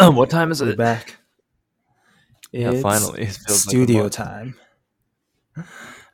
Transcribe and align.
what 0.14 0.30
time 0.30 0.50
is 0.50 0.60
We're 0.62 0.70
it? 0.70 0.78
back. 0.78 1.16
Yeah, 2.52 2.72
It's 2.72 2.82
finally. 2.82 3.22
It 3.22 3.38
like 3.48 3.56
studio 3.58 4.02
month. 4.02 4.12
time. 4.12 4.54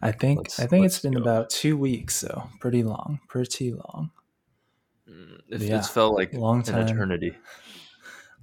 I 0.03 0.13
think 0.13 0.39
Let's- 0.41 0.61
I 0.61 0.67
think 0.67 0.85
it's 0.87 0.99
been 1.01 1.15
go. 1.15 1.21
about 1.23 1.51
two 1.51 1.77
weeks, 1.77 2.15
so 2.17 2.51
pretty 2.61 2.83
long, 2.83 3.21
pretty 3.29 3.73
long. 3.73 4.11
Mm, 5.09 5.41
It, 5.49 5.63
Yeah, 5.63 5.79
it's 5.79 5.89
felt 5.89 6.15
like 6.15 6.35
long 6.35 6.59
an 6.59 6.65
time. 6.65 6.87
eternity. 6.87 7.35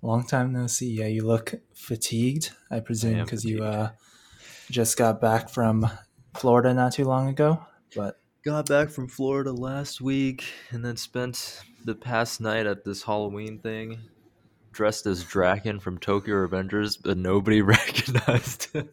Long 0.02 0.26
time 0.26 0.52
no 0.52 0.68
see. 0.68 0.92
Yeah, 0.92 1.06
you 1.08 1.26
look 1.26 1.54
fatigued. 1.74 2.52
I 2.72 2.80
presume 2.80 3.24
because 3.24 3.46
you 3.46 3.64
uh, 3.64 3.92
just 4.70 4.98
got 4.98 5.22
back 5.22 5.50
from 5.50 5.88
Florida 6.36 6.74
not 6.74 6.94
too 6.94 7.06
long 7.06 7.30
ago. 7.30 7.64
But 7.96 8.20
Got 8.44 8.68
back 8.68 8.90
from 8.90 9.08
Florida 9.08 9.54
last 9.54 10.02
week 10.02 10.44
and 10.72 10.84
then 10.84 10.98
spent 10.98 11.62
the 11.86 11.96
past 11.96 12.42
night 12.42 12.66
at 12.66 12.84
this 12.84 13.04
Halloween 13.04 13.60
thing 13.60 14.00
dressed 14.74 15.06
as 15.06 15.24
Draken 15.24 15.80
from 15.80 15.98
Tokyo 15.98 16.48
Revengers, 16.48 16.98
but 17.02 17.18
nobody 17.18 17.62
recognized 17.62 18.74
him. 18.74 18.90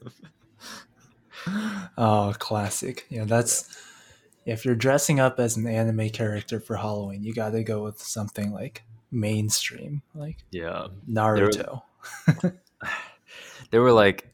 oh, 1.98 2.34
classic. 2.38 3.06
Yeah, 3.08 3.24
that's 3.24 3.76
if 4.46 4.64
you're 4.64 4.74
dressing 4.74 5.20
up 5.20 5.38
as 5.40 5.56
an 5.56 5.66
anime 5.66 6.10
character 6.10 6.60
for 6.60 6.76
Halloween, 6.76 7.22
you 7.22 7.34
got 7.34 7.50
to 7.50 7.62
go 7.62 7.82
with 7.82 8.00
something 8.00 8.52
like 8.52 8.84
mainstream, 9.10 10.02
like 10.14 10.38
Yeah. 10.50 10.88
Naruto. 11.08 11.82
They 13.70 13.78
were 13.78 13.92
like, 13.92 14.26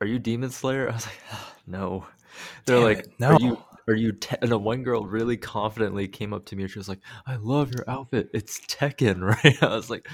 Are 0.00 0.06
you 0.06 0.20
Demon 0.20 0.50
Slayer? 0.50 0.88
I 0.88 0.94
was 0.94 1.06
like, 1.06 1.18
"Ah, 1.32 1.52
No. 1.66 2.06
They're 2.64 2.76
Damn 2.76 2.84
like, 2.84 2.98
it, 2.98 3.24
Are 3.24 3.40
you 3.40 3.58
are 3.88 3.94
you 3.94 4.12
te-? 4.12 4.36
and 4.40 4.50
the 4.50 4.58
one 4.58 4.82
girl 4.82 5.04
really 5.04 5.36
confidently 5.36 6.06
came 6.06 6.32
up 6.32 6.44
to 6.46 6.56
me 6.56 6.62
and 6.62 6.70
she 6.70 6.78
was 6.78 6.88
like, 6.88 7.00
I 7.26 7.36
love 7.36 7.72
your 7.74 7.88
outfit. 7.88 8.30
It's 8.32 8.60
Tekken, 8.60 9.20
right? 9.44 9.62
I 9.62 9.74
was 9.74 9.90
like, 9.90 10.08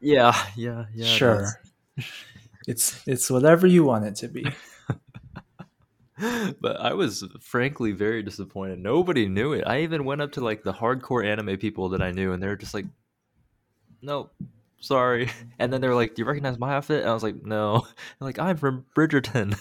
Yeah, 0.00 0.36
yeah, 0.56 0.86
yeah. 0.94 1.04
sure. 1.06 1.60
It's 2.66 3.06
it's 3.06 3.30
whatever 3.30 3.66
you 3.66 3.84
want 3.84 4.04
it 4.06 4.16
to 4.16 4.28
be. 4.28 4.46
but 6.60 6.80
I 6.80 6.94
was 6.94 7.24
frankly 7.40 7.92
very 7.92 8.22
disappointed. 8.22 8.78
Nobody 8.78 9.28
knew 9.28 9.52
it. 9.52 9.64
I 9.66 9.80
even 9.82 10.04
went 10.04 10.20
up 10.22 10.32
to 10.32 10.40
like 10.40 10.62
the 10.62 10.72
hardcore 10.72 11.24
anime 11.24 11.56
people 11.58 11.90
that 11.90 12.02
I 12.02 12.10
knew, 12.12 12.32
and 12.32 12.42
they 12.42 12.46
were 12.46 12.56
just 12.56 12.74
like, 12.74 12.86
"No, 14.02 14.30
sorry." 14.80 15.30
And 15.58 15.72
then 15.72 15.80
they 15.80 15.88
were 15.88 15.94
like, 15.94 16.14
"Do 16.14 16.22
you 16.22 16.26
recognize 16.26 16.58
my 16.58 16.74
outfit?" 16.74 17.02
And 17.02 17.10
I 17.10 17.14
was 17.14 17.22
like, 17.22 17.44
"No." 17.44 17.80
They're 17.80 17.90
like, 18.28 18.38
"I'm 18.38 18.56
from 18.56 18.84
Bridgerton," 18.96 19.58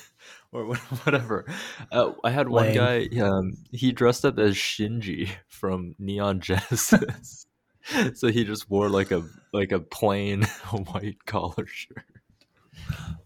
or 0.52 0.76
whatever. 1.04 1.46
Uh, 1.92 2.14
I 2.24 2.30
had 2.32 2.50
one 2.50 2.74
Lame. 2.74 2.76
guy. 2.76 3.22
Um, 3.22 3.54
he 3.72 3.92
dressed 3.92 4.26
up 4.26 4.38
as 4.40 4.56
Shinji 4.56 5.30
from 5.48 5.96
Neon 6.00 6.40
Genesis. 6.42 7.46
so 8.14 8.28
he 8.28 8.44
just 8.44 8.70
wore 8.70 8.90
like 8.90 9.12
a 9.12 9.24
like 9.54 9.72
a 9.72 9.80
plain 9.80 10.44
white 10.72 11.26
collar 11.26 11.66
shirt. 11.66 12.06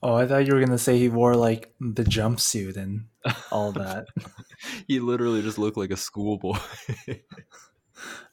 Oh, 0.02 0.16
I 0.16 0.28
thought 0.28 0.47
you 0.47 0.53
were 0.53 0.59
gonna 0.59 0.78
say 0.78 0.97
he 0.97 1.09
wore 1.09 1.36
like 1.36 1.73
the 1.80 2.03
jumpsuit 2.03 2.78
and 2.78 3.06
all 3.52 3.72
that. 3.73 4.08
he 4.88 5.00
literally 5.00 5.41
just 5.41 5.58
looked 5.58 5.78
like 5.78 5.91
a 5.91 5.97
schoolboy. 5.97 6.58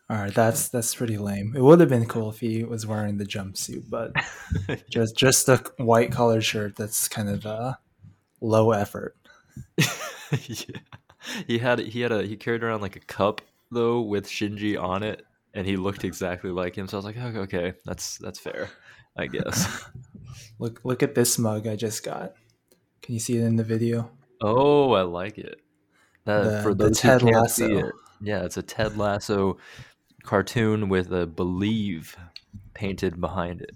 all 0.09 0.17
right, 0.17 0.35
that's 0.35 0.69
that's 0.69 0.95
pretty 0.95 1.19
lame. 1.19 1.55
It 1.57 1.63
would 1.63 1.81
have 1.81 1.89
been 1.89 2.07
cool 2.07 2.31
if 2.31 2.41
he 2.41 2.65
was 2.65 2.87
wearing 2.87 3.19
the 3.19 3.27
jumpsuit, 3.27 3.85
but 3.89 4.13
just 4.91 5.17
just 5.17 5.49
a 5.49 5.63
white 5.77 6.13
collar 6.13 6.41
shirt. 6.41 6.77
That's 6.77 7.09
kind 7.09 7.29
of 7.29 7.47
uh, 7.47 7.75
low 8.41 8.73
effort. 8.73 9.17
yeah. 9.77 10.79
He 11.47 11.59
had 11.59 11.79
he 11.81 12.01
had 12.01 12.13
a 12.13 12.23
he 12.23 12.37
carried 12.37 12.65
around 12.65 12.81
like 12.81 12.97
a 12.97 13.01
cup 13.01 13.43
though 13.71 14.01
with 14.01 14.27
Shinji 14.27 14.81
on 14.81 15.03
it, 15.03 15.25
and 15.55 15.67
he 15.67 15.77
looked 15.77 16.05
exactly 16.05 16.51
like 16.51 16.77
him. 16.77 16.89
So 16.89 16.97
I 16.97 16.99
was 16.99 17.05
like, 17.05 17.17
okay, 17.17 17.39
okay 17.39 17.73
that's 17.85 18.19
that's 18.19 18.39
fair, 18.39 18.71
I 19.17 19.27
guess. 19.27 19.85
Look 20.61 20.83
look 20.85 21.03
at 21.03 21.15
this 21.15 21.39
mug 21.39 21.67
I 21.67 21.75
just 21.75 22.05
got. 22.05 22.35
Can 23.03 23.15
you 23.15 23.21
see 23.21 23.37
it 23.39 23.45
in 23.45 23.57
the 23.57 23.65
video? 23.65 24.11
oh, 24.43 24.93
I 24.93 25.03
like 25.03 25.39
it. 25.39 25.61
That, 26.25 26.45
The- 26.45 26.63
for 26.63 26.75
the 26.75 26.91
Ted 26.91 27.23
who 27.23 27.31
Lasso. 27.31 27.79
it, 27.79 27.95
yeah, 28.21 28.45
it's 28.45 28.57
a 28.57 28.63
Ted 28.63 28.97
Lasso 28.97 29.59
cartoon 30.23 30.89
with 30.89 31.13
a 31.13 31.27
believe 31.27 32.17
painted 32.75 33.21
behind 33.21 33.63
it. 33.63 33.75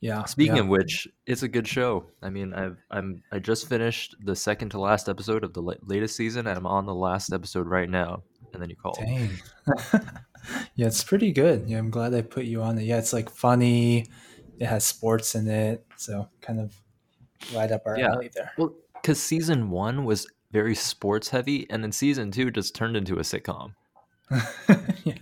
Yeah. 0.00 0.24
Speaking 0.24 0.56
yeah. 0.56 0.62
of 0.62 0.68
which, 0.68 1.08
it's 1.26 1.42
a 1.42 1.48
good 1.48 1.66
show. 1.66 2.06
I 2.22 2.30
mean, 2.30 2.52
I've 2.54 2.76
I'm 2.90 3.22
I 3.30 3.38
just 3.38 3.68
finished 3.68 4.16
the 4.20 4.34
second 4.34 4.70
to 4.70 4.80
last 4.80 5.08
episode 5.08 5.44
of 5.44 5.54
the 5.54 5.62
latest 5.62 6.16
season, 6.16 6.46
and 6.46 6.58
I'm 6.58 6.66
on 6.66 6.86
the 6.86 6.94
last 6.94 7.32
episode 7.32 7.66
right 7.66 7.88
now. 7.88 8.22
And 8.52 8.60
then 8.60 8.68
you 8.68 8.76
call. 8.76 8.94
Dang. 8.94 9.30
yeah, 10.74 10.86
it's 10.86 11.04
pretty 11.04 11.32
good. 11.32 11.68
Yeah, 11.68 11.78
I'm 11.78 11.90
glad 11.90 12.14
I 12.14 12.22
put 12.22 12.44
you 12.44 12.62
on 12.62 12.78
it. 12.78 12.84
Yeah, 12.84 12.98
it's 12.98 13.12
like 13.12 13.30
funny. 13.30 14.06
It 14.58 14.66
has 14.66 14.84
sports 14.84 15.34
in 15.34 15.48
it, 15.48 15.84
so 15.96 16.28
kind 16.40 16.60
of 16.60 16.74
right 17.54 17.70
up 17.70 17.82
our 17.86 17.98
Yeah. 17.98 18.12
alley 18.12 18.30
there. 18.34 18.52
Well, 18.56 18.74
because 18.94 19.20
season 19.20 19.70
one 19.70 20.04
was 20.04 20.26
very 20.52 20.74
sports 20.74 21.28
heavy, 21.30 21.66
and 21.70 21.82
then 21.82 21.92
season 21.92 22.30
two 22.30 22.50
just 22.50 22.74
turned 22.74 22.96
into 22.96 23.16
a 23.16 23.22
sitcom. 23.22 23.74
yeah, 25.04 25.14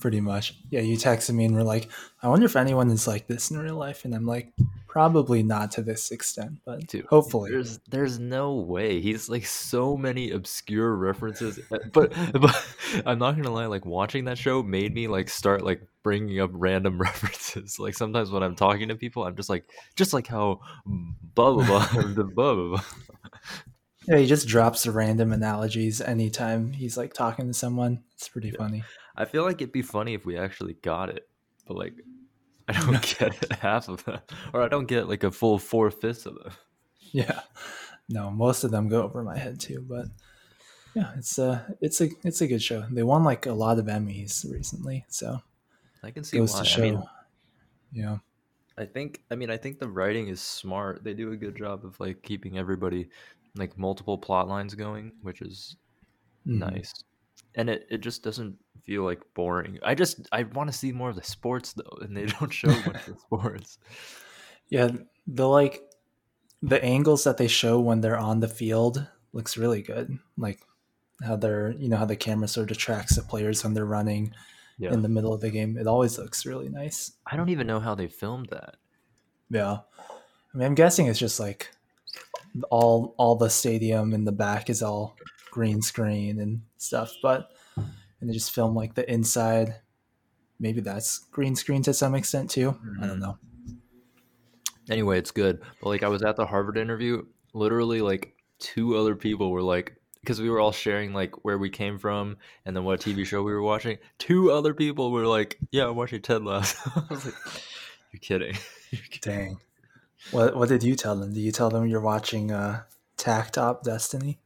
pretty 0.00 0.20
much. 0.20 0.54
Yeah, 0.70 0.80
you 0.80 0.96
texted 0.96 1.34
me 1.34 1.44
and 1.44 1.54
were 1.54 1.62
like, 1.62 1.88
"I 2.22 2.28
wonder 2.28 2.46
if 2.46 2.56
anyone 2.56 2.90
is 2.90 3.06
like 3.06 3.26
this 3.26 3.50
in 3.50 3.58
real 3.58 3.76
life," 3.76 4.04
and 4.04 4.14
I'm 4.14 4.26
like, 4.26 4.52
probably 4.86 5.42
not 5.42 5.70
to 5.72 5.82
this 5.82 6.10
extent, 6.10 6.58
but 6.64 6.86
Dude, 6.86 7.06
hopefully. 7.06 7.50
There's 7.50 7.78
there's 7.90 8.18
no 8.18 8.54
way. 8.54 9.00
He's 9.00 9.28
like 9.28 9.46
so 9.46 9.96
many 9.96 10.30
obscure 10.32 10.94
references. 10.96 11.58
uh, 11.70 11.78
But 11.92 12.12
but 12.40 12.66
I'm 13.06 13.18
not 13.18 13.36
gonna 13.36 13.50
lie. 13.52 13.66
Like 13.66 13.86
watching 13.86 14.24
that 14.24 14.38
show 14.38 14.62
made 14.62 14.94
me 14.94 15.08
like 15.08 15.28
start 15.28 15.62
like 15.64 15.82
bringing 16.02 16.40
up 16.40 16.50
random 16.54 16.98
references. 17.00 17.78
Like 17.78 17.94
sometimes 17.94 18.30
when 18.30 18.42
I'm 18.42 18.56
talking 18.56 18.88
to 18.88 18.94
people, 18.96 19.24
I'm 19.24 19.36
just 19.36 19.50
like 19.50 19.64
just 19.96 20.12
like 20.12 20.26
how 20.26 20.60
blah 20.86 21.52
blah 21.54 21.64
blah 21.66 21.88
blah 21.92 22.24
blah. 22.24 22.24
blah, 22.24 22.54
blah. 22.54 22.82
Yeah, 24.08 24.16
he 24.16 24.26
just 24.26 24.48
drops 24.48 24.86
random 24.86 25.30
analogies 25.30 26.00
anytime 26.00 26.72
he's 26.72 26.96
like 26.96 27.12
talking 27.12 27.46
to 27.48 27.52
someone. 27.54 28.02
It's 28.14 28.28
pretty 28.28 28.48
Yeah. 28.48 28.56
funny. 28.56 28.82
I 29.16 29.24
feel 29.24 29.42
like 29.44 29.56
it'd 29.60 29.72
be 29.72 29.82
funny 29.82 30.14
if 30.14 30.24
we 30.24 30.36
actually 30.38 30.74
got 30.74 31.08
it, 31.10 31.28
but 31.66 31.76
like 31.76 31.94
I 32.68 32.72
don't 32.72 33.16
get 33.18 33.52
half 33.60 33.88
of 33.88 34.04
them, 34.04 34.20
or 34.52 34.62
I 34.62 34.68
don't 34.68 34.86
get 34.86 35.08
like 35.08 35.24
a 35.24 35.30
full 35.30 35.58
four 35.58 35.90
fifths 35.90 36.26
of 36.26 36.34
them. 36.34 36.52
Yeah. 37.12 37.40
No, 38.08 38.30
most 38.30 38.64
of 38.64 38.70
them 38.70 38.88
go 38.88 39.02
over 39.02 39.22
my 39.22 39.36
head 39.38 39.58
too, 39.60 39.84
but 39.88 40.06
yeah, 40.94 41.12
it's 41.16 41.38
a 41.38 41.76
it's 41.80 42.00
a 42.00 42.08
it's 42.24 42.40
a 42.40 42.46
good 42.46 42.62
show. 42.62 42.84
They 42.90 43.02
won 43.02 43.24
like 43.24 43.46
a 43.46 43.52
lot 43.52 43.78
of 43.78 43.86
Emmys 43.86 44.44
recently, 44.50 45.04
so 45.08 45.38
I 46.02 46.10
can 46.10 46.24
see 46.24 46.38
goes 46.38 46.52
why. 46.54 46.60
to 46.60 46.64
show. 46.64 46.82
I 46.82 46.90
mean, 46.90 47.02
yeah. 47.92 48.18
I 48.78 48.84
think 48.86 49.22
I 49.30 49.34
mean 49.34 49.50
I 49.50 49.56
think 49.56 49.78
the 49.78 49.88
writing 49.88 50.28
is 50.28 50.40
smart. 50.40 51.04
They 51.04 51.14
do 51.14 51.32
a 51.32 51.36
good 51.36 51.56
job 51.56 51.84
of 51.84 51.98
like 52.00 52.22
keeping 52.22 52.58
everybody 52.58 53.08
like 53.56 53.76
multiple 53.78 54.16
plot 54.18 54.48
lines 54.48 54.74
going, 54.74 55.12
which 55.22 55.42
is 55.42 55.76
Mhm. 56.46 56.58
nice. 56.72 56.92
And 57.56 57.68
it, 57.68 57.86
it 57.90 57.98
just 57.98 58.22
doesn't 58.22 58.56
feel 58.84 59.02
like 59.04 59.20
boring. 59.34 59.78
I 59.82 59.94
just 59.94 60.28
I 60.32 60.44
want 60.44 60.70
to 60.70 60.76
see 60.76 60.92
more 60.92 61.10
of 61.10 61.16
the 61.16 61.22
sports 61.22 61.72
though, 61.72 61.98
and 62.00 62.16
they 62.16 62.26
don't 62.40 62.52
show 62.52 62.68
much 62.68 63.08
of 63.08 63.18
sports. 63.20 63.78
Yeah, 64.68 64.90
the 65.26 65.48
like 65.48 65.82
the 66.62 66.82
angles 66.84 67.24
that 67.24 67.36
they 67.38 67.48
show 67.48 67.80
when 67.80 68.00
they're 68.00 68.18
on 68.18 68.40
the 68.40 68.48
field 68.48 69.06
looks 69.32 69.56
really 69.56 69.82
good. 69.82 70.18
Like 70.36 70.60
how 71.22 71.36
they're 71.36 71.72
you 71.72 71.88
know 71.88 71.96
how 71.96 72.04
the 72.06 72.16
camera 72.16 72.48
sort 72.48 72.70
of 72.70 72.78
tracks 72.78 73.16
the 73.16 73.22
players 73.22 73.62
when 73.64 73.74
they're 73.74 73.84
running 73.84 74.32
Yeah. 74.78 74.92
in 74.92 75.02
the 75.02 75.08
middle 75.08 75.32
of 75.34 75.40
the 75.40 75.50
game. 75.50 75.76
It 75.76 75.86
always 75.86 76.18
looks 76.18 76.46
really 76.46 76.68
nice. 76.68 77.12
I 77.26 77.36
don't 77.36 77.48
even 77.50 77.66
know 77.66 77.80
how 77.80 77.94
they 77.94 78.08
filmed 78.08 78.48
that. 78.50 78.76
Yeah. 79.50 79.78
I 80.54 80.56
mean 80.58 80.66
I'm 80.66 80.74
guessing 80.74 81.06
it's 81.06 81.18
just 81.18 81.38
like 81.40 81.70
all 82.70 83.14
all 83.18 83.36
the 83.36 83.50
stadium 83.50 84.12
in 84.12 84.24
the 84.24 84.32
back 84.32 84.68
is 84.70 84.82
all 84.82 85.16
green 85.50 85.82
screen 85.82 86.40
and 86.40 86.62
stuff, 86.78 87.12
but 87.22 87.50
and 88.20 88.28
they 88.28 88.34
just 88.34 88.52
film 88.52 88.74
like 88.74 88.94
the 88.94 89.10
inside. 89.10 89.76
Maybe 90.58 90.80
that's 90.80 91.18
green 91.30 91.56
screen 91.56 91.82
to 91.84 91.94
some 91.94 92.14
extent 92.14 92.50
too. 92.50 92.78
I 93.00 93.06
don't 93.06 93.16
Mhm. 93.18 93.20
know. 93.20 93.38
Anyway, 94.90 95.18
it's 95.18 95.30
good. 95.30 95.60
But 95.82 95.88
like 95.88 96.02
I 96.02 96.08
was 96.08 96.22
at 96.22 96.36
the 96.36 96.46
Harvard 96.46 96.76
interview, 96.76 97.24
literally 97.54 98.00
like 98.02 98.34
two 98.58 98.96
other 98.96 99.14
people 99.14 99.50
were 99.50 99.62
like 99.62 99.96
because 100.20 100.40
we 100.40 100.50
were 100.50 100.60
all 100.60 100.72
sharing 100.72 101.14
like 101.14 101.44
where 101.44 101.56
we 101.56 101.70
came 101.70 101.98
from 101.98 102.36
and 102.66 102.76
then 102.76 102.84
what 102.84 103.00
TV 103.00 103.24
show 103.24 103.42
we 103.42 103.52
were 103.52 103.62
watching. 103.62 103.96
Two 104.18 104.50
other 104.50 104.74
people 104.74 105.10
were 105.12 105.26
like, 105.26 105.58
"Yeah, 105.70 105.88
I'm 105.88 105.96
watching 105.96 106.20
Ted 106.20 106.42
Lasso." 106.44 106.78
I 106.96 107.06
was 107.08 107.24
like, 107.24 107.34
"You're 108.12 108.20
kidding." 108.20 108.56
You're 108.90 109.02
kidding. 109.08 109.20
Dang. 109.38 109.58
What 110.32 110.56
what 110.56 110.68
did 110.68 110.82
you 110.82 110.94
tell 110.96 111.16
them? 111.16 111.32
Did 111.32 111.40
you 111.40 111.52
tell 111.52 111.70
them 111.70 111.86
you're 111.86 112.00
watching 112.00 112.50
uh 112.52 112.82
Takt 113.16 113.56
Op 113.56 113.82
Destiny? 113.84 114.40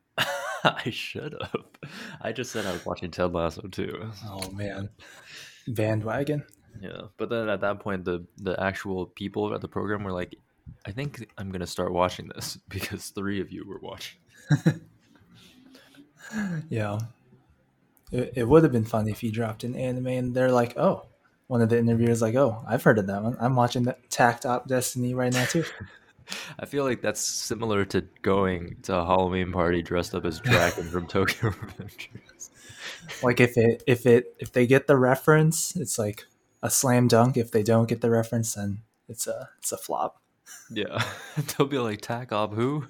I 0.87 0.91
should 0.91 1.37
have. 1.41 1.65
I 2.21 2.33
just 2.33 2.51
said 2.53 2.67
I 2.67 2.73
was 2.73 2.87
watching 2.87 3.11
Ted 3.11 3.33
Lasso 3.33 3.63
too. 3.69 4.11
Oh 4.27 4.51
man. 4.51 4.89
Bandwagon. 5.69 6.45
Yeah, 6.81 7.03
but 7.19 7.29
then 7.29 7.49
at 7.49 7.61
that 7.61 7.81
point, 7.81 8.05
the 8.05 8.25
the 8.39 8.59
actual 8.61 9.07
people 9.07 9.55
at 9.55 9.61
the 9.61 9.69
program 9.69 10.03
were 10.05 10.13
like, 10.13 10.35
"I 10.87 10.91
think 10.91 11.27
I'm 11.39 11.53
gonna 11.53 11.67
start 11.67 11.93
watching 11.93 12.31
this 12.35 12.59
because 12.69 13.11
three 13.11 13.41
of 13.41 13.53
you 13.53 13.67
were 13.67 13.81
watching." 13.81 14.19
Yeah. 16.69 16.99
It, 18.11 18.33
it 18.37 18.49
would 18.49 18.63
have 18.63 18.73
been 18.73 18.85
fun 18.85 19.09
if 19.09 19.23
you 19.23 19.31
dropped 19.31 19.63
an 19.63 19.77
anime 19.77 20.07
and 20.07 20.35
they're 20.35 20.51
like, 20.51 20.77
oh, 20.77 21.07
one 21.47 21.63
of 21.63 21.69
the 21.69 21.79
interviewers 21.79 22.23
like, 22.23 22.35
"Oh, 22.35 22.65
I've 22.67 22.83
heard 22.83 22.99
of 22.99 23.07
that 23.09 23.23
one. 23.23 23.37
I'm 23.41 23.55
watching 23.55 23.83
the 23.85 23.97
Takt 24.11 24.47
Op 24.47 24.67
Destiny 24.67 25.15
right 25.15 25.33
now 25.33 25.45
too." 25.45 25.65
I 26.59 26.67
feel 26.67 26.85
like 26.85 27.03
that's 27.03 27.21
similar 27.21 27.85
to 27.87 28.03
going 28.23 28.77
to 28.83 28.97
a 28.97 29.05
Halloween 29.05 29.53
party 29.53 29.83
dressed 29.83 30.15
up 30.15 30.25
as 30.25 30.41
Draken 30.41 30.85
from 30.85 31.07
Tokyo 31.07 31.51
Revengers. 31.51 32.51
like 33.23 33.41
if 33.41 33.57
it 33.57 33.83
if 33.87 34.07
it 34.07 34.35
if 34.39 34.53
they 34.53 34.67
get 34.67 34.87
the 34.87 34.97
reference, 34.97 35.77
it's 35.77 35.99
like 35.99 36.25
a 36.63 36.71
slam 36.71 37.09
dunk. 37.09 37.37
If 37.37 37.51
they 37.51 37.63
don't 37.63 37.89
get 37.89 38.01
the 38.01 38.11
reference, 38.11 38.55
then 38.55 38.79
it's 39.09 39.27
a 39.27 39.51
it's 39.59 39.73
a 39.73 39.77
flop. 39.77 40.21
Yeah, 40.71 41.03
they'll 41.59 41.67
be 41.67 41.79
like 41.79 42.01
Takt 42.01 42.33
Op 42.33 42.55
who? 42.55 42.87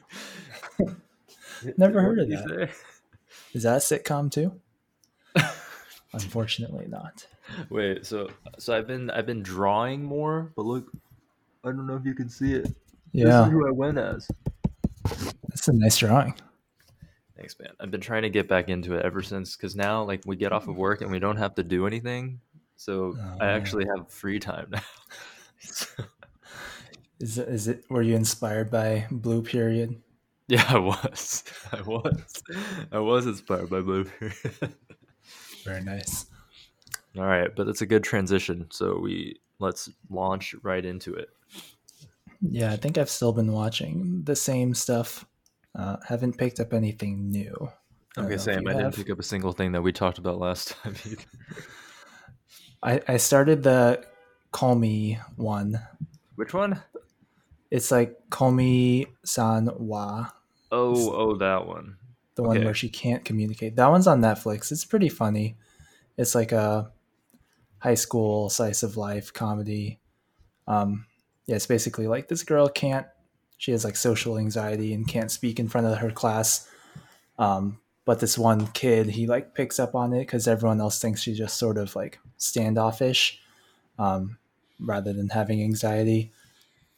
Never 1.77 2.03
heard 2.03 2.19
of 2.19 2.29
that. 2.29 2.71
Is 3.53 3.63
that 3.63 3.77
a 3.77 3.79
sitcom 3.79 4.31
too? 4.31 4.61
Unfortunately, 6.13 6.87
not. 6.89 7.27
Wait, 7.69 8.07
so 8.07 8.31
so 8.59 8.77
I've 8.77 8.87
been 8.87 9.11
I've 9.11 9.27
been 9.27 9.43
drawing 9.43 10.05
more, 10.05 10.53
but 10.55 10.65
look, 10.65 10.91
I 11.65 11.69
don't 11.69 11.87
know 11.87 11.97
if 11.97 12.05
you 12.05 12.15
can 12.15 12.29
see 12.29 12.55
it. 12.55 12.75
Yeah, 13.15 13.25
This 13.27 13.47
is 13.47 13.53
who 13.53 13.67
I 13.69 13.71
went 13.71 13.97
as. 13.99 14.29
that's 15.49 15.69
a 15.69 15.73
nice 15.73 15.97
drawing. 15.99 16.35
Thanks, 17.37 17.57
man. 17.61 17.71
I've 17.81 17.91
been 17.91 18.01
trying 18.01 18.23
to 18.23 18.31
get 18.31 18.49
back 18.49 18.69
into 18.69 18.95
it 18.95 19.05
ever 19.05 19.23
since 19.23 19.57
because 19.57 19.77
now, 19.77 20.03
like, 20.03 20.23
we 20.27 20.35
get 20.37 20.53
off 20.53 20.67
of 20.69 20.77
work 20.77 21.01
and 21.01 21.11
we 21.11 21.19
don't 21.21 21.37
have 21.37 21.55
to 21.57 21.63
do 21.63 21.87
anything, 21.87 22.41
so 22.77 23.15
Oh, 23.17 23.37
I 23.41 23.47
man. 23.47 23.57
actually 23.61 23.87
have 23.97 24.11
free 24.11 24.39
time 24.39 24.67
now. 24.71 24.81
So- 25.61 26.05
Is 27.21 27.39
it, 27.39 27.49
is 27.49 27.69
it 27.69 27.85
were 27.89 28.03
you 28.03 28.17
inspired 28.17 28.71
by 28.73 29.07
Blue 29.11 29.41
Period? 29.41 30.03
yeah, 30.49 30.65
I 30.69 30.79
was, 30.79 31.45
I 31.73 31.81
was, 31.83 32.43
I 32.93 32.99
was 32.99 33.27
inspired 33.27 33.71
by 33.71 33.81
Blue 33.81 34.05
Period. 34.05 34.75
Very 35.65 35.83
nice. 35.85 36.27
All 37.17 37.25
right, 37.25 37.55
but 37.55 37.69
it's 37.69 37.81
a 37.83 37.87
good 37.87 38.03
transition. 38.03 38.67
So 38.71 38.99
we 38.99 39.39
let's 39.61 39.89
launch 40.11 40.55
right 40.65 40.85
into 40.85 41.15
it. 41.15 41.29
Yeah, 42.51 42.73
I 42.73 42.77
think 42.77 42.99
I've 42.99 43.11
still 43.11 43.33
been 43.33 43.53
watching 43.53 44.23
the 44.25 44.37
same 44.37 44.75
stuff. 44.75 45.25
Uh, 45.75 45.97
haven't 46.07 46.37
picked 46.39 46.61
up 46.61 46.73
anything 46.73 47.31
new. 47.31 47.55
I 48.17 48.23
don't 48.23 48.27
Okay, 48.27 48.29
know 48.29 48.35
if 48.35 48.41
Sam, 48.41 48.67
I 48.69 48.73
didn't 48.73 48.85
have. 48.85 48.95
pick 48.97 49.11
up 49.11 49.19
a 49.19 49.23
single 49.25 49.53
thing 49.53 49.73
that 49.73 49.83
we 49.83 49.93
talked 49.93 50.19
about 50.19 50.39
last 50.39 50.69
time. 50.83 50.95
Either. 51.05 51.17
I, 52.83 53.01
I 53.09 53.17
started 53.17 53.63
the 53.63 54.05
Komi 54.53 55.19
one. 55.37 55.81
Which 56.37 56.53
one? 56.55 56.81
It's 57.71 57.91
like 57.91 58.17
Komi 58.31 59.07
San 59.25 59.69
Wa, 59.79 60.29
Oh, 60.71 61.13
oh, 61.13 61.37
that 61.37 61.67
one. 61.67 61.97
the 62.35 62.43
one 62.43 62.63
where 62.65 62.75
she 62.75 62.89
can't 62.89 63.25
communicate. 63.25 63.77
That 63.77 63.91
one's 63.91 64.07
on 64.07 64.21
Netflix. 64.21 64.71
It's 64.71 64.85
pretty 64.85 65.09
funny. 65.09 65.57
It's 66.17 66.35
like 66.35 66.53
a 66.53 66.93
high 67.79 67.95
school 67.95 68.49
slice 68.51 68.83
of 68.83 68.97
life 68.97 69.33
comedy. 69.33 69.99
Um, 70.69 71.07
yeah, 71.47 71.57
it's 71.57 71.67
basically 71.67 72.07
like 72.07 72.29
this 72.29 72.43
girl 72.43 72.69
can't. 72.69 73.07
She 73.59 73.73
has 73.73 73.85
like 73.85 73.97
social 73.97 74.39
anxiety 74.39 74.93
and 74.93 75.07
can't 75.07 75.31
speak 75.31 75.59
in 75.59 75.69
front 75.69 75.87
of 75.87 75.99
her 75.99 76.11
class. 76.11 76.69
Um, 77.39 77.79
but 78.05 78.21
this 78.21 78.37
one 78.37 78.67
kid, 78.69 79.09
he 79.11 79.27
like 79.27 79.55
picks 79.55 79.79
up 79.79 79.95
on 79.95 80.13
it 80.13 80.21
because 80.21 80.47
everyone 80.47 80.81
else 80.81 81.01
thinks 81.01 81.23
she's 81.23 81.39
just 81.39 81.57
sort 81.57 81.79
of 81.79 81.97
like 81.97 82.19
standoffish, 82.37 83.41
um, 83.99 84.39
rather 84.79 85.13
than 85.13 85.31
having 85.31 85.63
anxiety. 85.63 86.33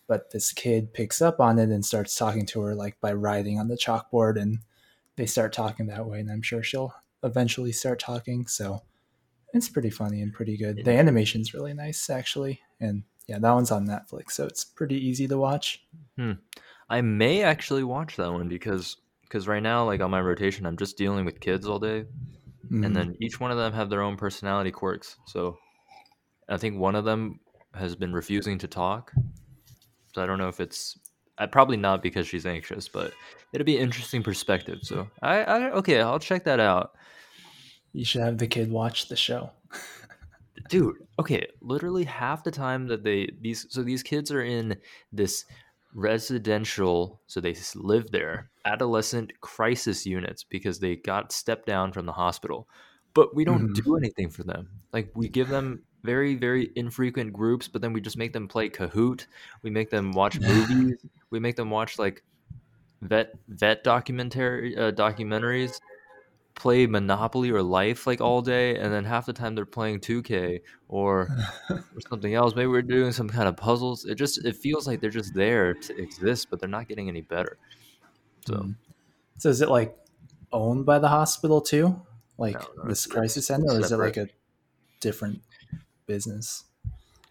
But 0.08 0.31
this 0.31 0.52
kid 0.52 0.93
picks 0.93 1.20
up 1.20 1.40
on 1.40 1.58
it 1.58 1.70
and 1.70 1.84
starts 1.84 2.16
talking 2.16 2.46
to 2.46 2.60
her 2.62 2.75
like 2.75 3.00
by 3.00 3.12
writing 3.12 3.58
on 3.58 3.69
the 3.69 3.76
chalkboard, 3.76 4.40
and 4.40 4.58
they 5.16 5.26
start 5.26 5.52
talking 5.52 5.87
that 5.87 6.06
way. 6.06 6.20
And 6.20 6.31
I'm 6.31 6.43
sure 6.43 6.62
she'll 6.62 6.94
eventually 7.22 7.72
start 7.72 7.98
talking. 7.98 8.46
So 8.46 8.82
it's 9.52 9.69
pretty 9.69 9.90
funny 9.90 10.22
and 10.22 10.32
pretty 10.32 10.56
good. 10.56 10.84
The 10.84 10.93
animation's 10.93 11.54
really 11.54 11.75
nice 11.75 12.10
actually, 12.10 12.60
and 12.81 13.04
yeah, 13.26 13.38
that 13.38 13.52
one's 13.52 13.70
on 13.70 13.87
Netflix, 13.87 14.32
so 14.32 14.44
it's 14.46 14.64
pretty 14.64 14.96
easy 14.96 15.26
to 15.28 15.37
watch. 15.38 15.84
I 16.88 17.00
may 17.00 17.43
actually 17.43 17.84
watch 17.84 18.17
that 18.17 18.32
one 18.32 18.49
because 18.49 18.96
because 19.23 19.49
right 19.49 19.62
now, 19.62 19.84
like 19.84 20.00
on 20.00 20.11
my 20.11 20.20
rotation, 20.20 20.67
I'm 20.67 20.76
just 20.76 20.96
dealing 20.96 21.25
with 21.25 21.40
kids 21.40 21.67
all 21.67 21.81
day, 21.81 22.05
Mhm. 22.70 22.87
and 22.87 22.94
then 22.96 23.17
each 23.20 23.40
one 23.40 23.50
of 23.50 23.56
them 23.56 23.73
have 23.73 23.90
their 23.90 24.02
own 24.02 24.17
personality 24.17 24.70
quirks. 24.70 25.17
So 25.26 25.58
I 26.49 26.56
think 26.56 26.78
one 26.78 26.94
of 26.94 27.05
them 27.05 27.40
has 27.75 27.96
been 27.96 28.12
refusing 28.12 28.56
to 28.58 28.69
talk. 28.69 29.12
So 30.14 30.22
I 30.22 30.26
don't 30.26 30.38
know 30.38 30.49
if 30.49 30.61
it's 30.61 30.96
I 31.38 31.46
probably 31.46 31.76
not 31.76 32.02
because 32.02 32.26
she's 32.26 32.46
anxious, 32.46 32.88
but 32.88 33.12
it'll 33.52 33.64
be 33.67 33.76
interesting 33.76 34.22
perspective. 34.22 34.79
So 34.82 35.08
I, 35.22 35.43
I 35.43 35.70
okay, 35.72 36.00
I'll 36.00 36.19
check 36.20 36.44
that 36.44 36.61
out. 36.61 36.94
you 37.93 38.05
should 38.05 38.22
have 38.22 38.38
the 38.38 38.46
kid 38.46 38.70
watch 38.70 39.08
the 39.08 39.17
show. 39.17 39.50
dude 40.69 40.97
okay 41.19 41.47
literally 41.61 42.05
half 42.05 42.45
the 42.45 42.51
time 42.51 42.87
that 42.89 43.05
they 43.05 43.29
these 43.41 43.67
so 43.71 43.83
these 43.83 44.03
kids 44.03 44.31
are 44.31 44.43
in 44.43 44.77
this 45.13 45.45
residential 45.95 47.23
so 47.27 47.41
they 47.41 47.55
live 47.75 48.11
there 48.11 48.51
adolescent 48.67 49.33
crisis 49.41 50.05
units 50.05 50.45
because 50.45 50.81
they 50.81 50.97
got 50.97 51.33
stepped 51.33 51.67
down 51.67 51.93
from 51.93 52.05
the 52.05 52.13
hospital. 52.13 52.69
But 53.15 53.35
we 53.35 53.45
don't 53.45 53.63
Mhm. 53.71 53.75
do 53.75 53.97
anything 53.97 54.29
for 54.29 54.43
them. 54.43 54.83
Like 54.93 55.11
we 55.15 55.29
give 55.29 55.49
them 55.49 55.85
very 56.05 56.35
very 56.35 56.71
infrequent 56.77 57.33
groups 57.33 57.67
but 57.69 57.81
then 57.83 57.93
we 57.93 58.01
just 58.01 58.19
make 58.19 58.33
them 58.33 58.49
play 58.49 58.69
kahoot. 58.69 59.27
We 59.63 59.71
make 59.71 59.91
them 59.91 60.13
watch 60.13 60.41
movies. 60.41 60.97
We 61.31 61.41
make 61.41 61.57
them 61.57 61.71
watch 61.71 61.99
like 61.99 62.23
vet 63.03 63.35
vet 63.49 63.85
documentary 63.85 64.77
uh, 64.77 64.93
documentaries 64.93 65.81
play 66.56 66.87
Monopoly 66.87 67.50
or 67.50 67.62
Life 67.62 68.06
like 68.06 68.20
all 68.20 68.43
day, 68.43 68.76
and 68.76 68.93
then 68.93 69.05
half 69.05 69.26
the 69.26 69.32
time 69.32 69.55
they're 69.55 69.64
playing 69.67 70.00
2K 70.00 70.61
or, 70.88 71.29
or 71.70 72.00
something 72.08 72.35
else. 72.35 72.56
Maybe 72.56 72.67
we're 72.67 72.82
doing 72.82 73.12
some 73.12 73.29
kind 73.29 73.47
of 73.47 73.56
puzzles. 73.56 74.05
It 74.06 74.17
just 74.17 74.44
it 74.44 74.56
feels 74.56 74.87
like 74.88 75.00
they're 75.00 75.11
just 75.11 75.35
there 75.35 75.75
to 75.75 75.97
exist, 76.03 76.49
but 76.50 76.58
they're 76.58 76.69
not 76.69 76.88
getting 76.88 77.08
any 77.08 77.20
better. 77.20 77.58
So 78.47 78.55
Mhm. 78.55 78.75
So 79.38 79.49
is 79.50 79.61
it 79.61 79.69
like 79.69 79.97
owned 80.50 80.87
by 80.87 80.99
the 80.99 81.08
hospital 81.08 81.61
too? 81.61 82.00
Like 82.38 82.55
No, 82.55 82.82
no, 82.85 82.88
this 82.88 83.06
crisis 83.06 83.47
center, 83.47 83.70
or 83.70 83.81
is 83.81 83.93
it 83.93 83.97
like 83.99 84.17
a 84.17 84.29
different 85.00 85.43
business? 86.06 86.64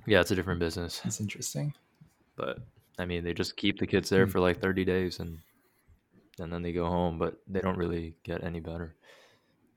yeah, 0.05 0.21
it's 0.21 0.31
a 0.31 0.35
different 0.35 0.59
business, 0.59 1.01
It's 1.03 1.19
interesting. 1.19 1.73
but 2.35 2.59
I 2.99 3.05
mean 3.05 3.23
they 3.23 3.33
just 3.33 3.57
keep 3.57 3.79
the 3.79 3.87
kids 3.87 4.09
there 4.09 4.25
Hmm. 4.25 4.31
for 4.31 4.39
like 4.39 4.59
30 4.61 4.85
days 4.85 5.19
and 5.19 5.39
and 6.39 6.51
then 6.51 6.61
they 6.61 6.71
go 6.71 6.85
home, 6.85 7.17
but 7.17 7.39
they 7.47 7.61
don't 7.61 7.77
really 7.77 8.15
get 8.23 8.43
any 8.43 8.59
better. 8.59 8.95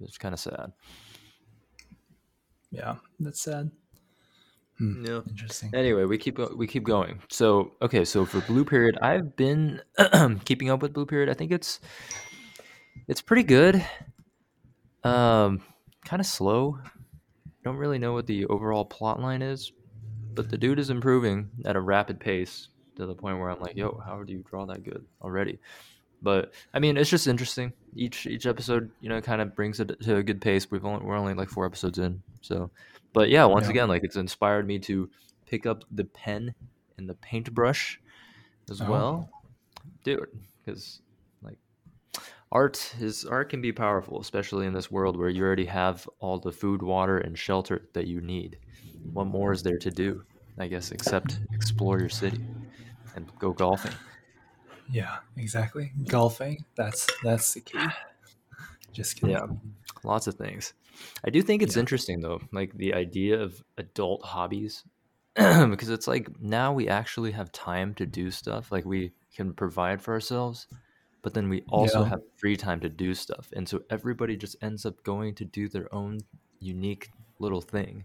It's 0.01 0.19
kind 0.19 0.33
of 0.33 0.41
sad. 0.41 0.73
Yeah, 2.71 2.97
that's 3.21 3.41
sad. 3.41 3.71
Hmm, 4.79 5.05
Yeah. 5.05 5.21
Interesting. 5.29 5.71
Anyway, 5.75 6.05
we 6.05 6.19
keep 6.19 6.39
we 6.57 6.67
keep 6.67 6.85
going. 6.85 7.21
So 7.29 7.73
okay, 7.83 8.05
so 8.05 8.25
for 8.25 8.41
Blue 8.43 8.65
Period, 8.65 8.97
I've 9.03 9.35
been 9.37 9.81
keeping 10.45 10.71
up 10.71 10.83
with 10.83 10.93
Blue 10.93 11.07
Period. 11.07 11.29
I 11.29 11.35
think 11.35 11.51
it's 11.51 11.81
it's 13.09 13.21
pretty 13.23 13.43
good. 13.43 13.85
Um, 15.05 15.63
kind 16.05 16.21
of 16.21 16.27
slow. 16.27 16.79
Don't 17.65 17.77
really 17.77 17.99
know 17.99 18.13
what 18.13 18.27
the 18.27 18.47
overall 18.47 18.85
plot 18.85 19.21
line 19.21 19.43
is, 19.43 19.73
but 20.35 20.49
the 20.49 20.59
dude 20.59 20.79
is 20.79 20.91
improving 20.91 21.51
at 21.65 21.77
a 21.77 21.81
rapid 21.81 22.21
pace 22.21 22.69
to 22.97 23.07
the 23.07 23.15
point 23.15 23.39
where 23.39 23.51
I'm 23.51 23.61
like, 23.61 23.77
yo, 23.77 24.01
how 24.05 24.23
do 24.23 24.33
you 24.33 24.45
draw 24.49 24.67
that 24.67 24.85
good 24.85 25.05
already? 25.23 25.59
But 26.21 26.53
I 26.75 26.79
mean, 26.81 26.97
it's 26.97 27.11
just 27.11 27.27
interesting. 27.27 27.73
Each 27.95 28.27
each 28.27 28.47
episode, 28.47 28.91
you 29.01 29.09
know, 29.09 29.21
kind 29.21 29.41
of 29.41 29.55
brings 29.55 29.81
it 29.81 30.01
to 30.03 30.17
a 30.17 30.23
good 30.23 30.41
pace. 30.41 30.71
We've 30.71 30.85
only 30.85 31.05
we're 31.05 31.17
only 31.17 31.35
like 31.35 31.49
four 31.49 31.65
episodes 31.67 31.99
in, 31.99 32.23
so. 32.41 32.71
But 33.13 33.29
yeah, 33.31 33.45
once 33.45 33.65
Yeah. 33.67 33.71
again, 33.71 33.89
like 33.89 34.05
it's 34.05 34.17
inspired 34.17 34.67
me 34.67 34.79
to 34.81 35.09
pick 35.47 35.65
up 35.67 35.85
the 35.91 36.05
pen 36.05 36.55
and 36.99 37.09
the 37.09 37.15
paintbrush 37.15 37.99
as 38.71 38.81
Oh. 38.81 38.91
well, 38.91 39.31
dude. 40.05 40.27
Because 40.65 41.01
like 41.43 41.59
art 42.53 42.95
is 43.01 43.25
art 43.25 43.49
can 43.51 43.61
be 43.63 43.73
powerful, 43.73 44.21
especially 44.21 44.67
in 44.67 44.73
this 44.75 44.91
world 44.91 45.17
where 45.17 45.29
you 45.31 45.43
already 45.43 45.67
have 45.67 46.09
all 46.19 46.39
the 46.39 46.53
food, 46.53 46.83
water, 46.83 47.19
and 47.19 47.39
shelter 47.39 47.89
that 47.95 48.07
you 48.07 48.21
need. 48.21 48.59
What 49.13 49.27
more 49.27 49.53
is 49.53 49.63
there 49.63 49.79
to 49.79 49.91
do? 49.91 50.25
I 50.59 50.67
guess 50.67 50.91
except 50.91 51.39
explore 51.53 52.01
your 52.01 52.09
city 52.09 52.41
and 53.15 53.31
go 53.39 53.53
golfing. 53.53 53.93
Yeah, 54.91 55.19
exactly. 55.37 55.93
Golfing. 56.07 56.65
That's 56.75 57.07
that's 57.23 57.55
the 57.55 57.61
key. 57.61 57.79
Ah. 57.79 57.97
Just 58.93 59.17
kidding. 59.17 59.31
Yeah, 59.37 59.47
lots 60.03 60.27
of 60.27 60.35
things. 60.35 60.73
I 61.25 61.31
do 61.31 61.43
think 61.43 61.63
it's 61.63 61.77
Yeah. 61.77 61.81
interesting 61.81 62.21
though, 62.21 62.41
like 62.53 62.73
the 62.75 62.95
idea 62.95 63.41
of 63.41 63.63
adult 63.77 64.25
hobbies, 64.25 64.85
because 65.35 65.91
it's 65.91 66.09
like 66.09 66.29
now 66.41 66.73
we 66.73 66.89
actually 66.89 67.33
have 67.33 67.53
time 67.53 67.95
to 67.95 68.07
do 68.07 68.31
stuff. 68.31 68.73
Like 68.73 68.85
we 68.85 69.13
can 69.35 69.53
provide 69.53 70.01
for 70.03 70.15
ourselves, 70.15 70.67
but 71.23 71.35
then 71.35 71.49
we 71.49 71.63
also 71.69 72.03
Yeah. 72.03 72.09
have 72.09 72.21
free 72.37 72.57
time 72.57 72.81
to 72.81 72.89
do 72.89 73.15
stuff, 73.15 73.53
and 73.55 73.69
so 73.69 73.83
everybody 73.91 74.37
just 74.37 74.57
ends 74.63 74.87
up 74.87 75.03
going 75.05 75.35
to 75.37 75.45
do 75.45 75.69
their 75.69 75.95
own 75.95 76.21
unique 76.61 77.11
little 77.39 77.61
thing. 77.61 78.05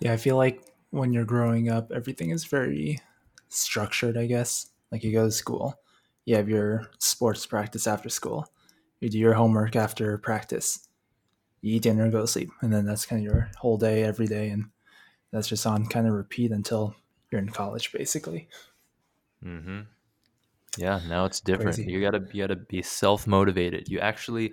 Yeah, 0.00 0.12
I 0.12 0.16
feel 0.16 0.36
like 0.36 0.60
when 0.90 1.12
you're 1.12 1.24
growing 1.24 1.70
up, 1.70 1.90
everything 1.92 2.30
is 2.30 2.44
very 2.44 3.00
structured, 3.48 4.16
I 4.16 4.26
guess. 4.26 4.70
Like 4.90 5.04
you 5.04 5.12
go 5.12 5.26
to 5.26 5.32
school, 5.32 5.80
you 6.24 6.36
have 6.36 6.48
your 6.48 6.90
sports 6.98 7.46
practice 7.46 7.86
after 7.86 8.08
school, 8.08 8.46
you 9.00 9.08
do 9.08 9.18
your 9.18 9.34
homework 9.34 9.76
after 9.76 10.16
practice, 10.18 10.88
you 11.60 11.76
eat 11.76 11.82
dinner, 11.82 12.10
go 12.10 12.22
to 12.22 12.26
sleep, 12.26 12.50
and 12.62 12.72
then 12.72 12.84
that's 12.86 13.06
kind 13.06 13.20
of 13.20 13.32
your 13.32 13.50
whole 13.56 13.76
day 13.76 14.02
every 14.02 14.26
day. 14.26 14.50
And 14.50 14.66
that's 15.32 15.48
just 15.48 15.66
on 15.66 15.86
kind 15.86 16.06
of 16.06 16.12
repeat 16.12 16.52
until 16.52 16.94
you're 17.30 17.40
in 17.40 17.48
college, 17.48 17.92
basically. 17.92 18.48
Mm-hmm. 19.44 19.80
Yeah, 20.76 21.00
now 21.08 21.24
it's 21.24 21.40
different. 21.40 21.76
Crazy. 21.76 21.90
You 21.90 22.00
gotta 22.00 22.26
you 22.32 22.42
gotta 22.42 22.56
be 22.56 22.82
self 22.82 23.26
motivated. 23.26 23.88
You 23.88 24.00
actually 24.00 24.52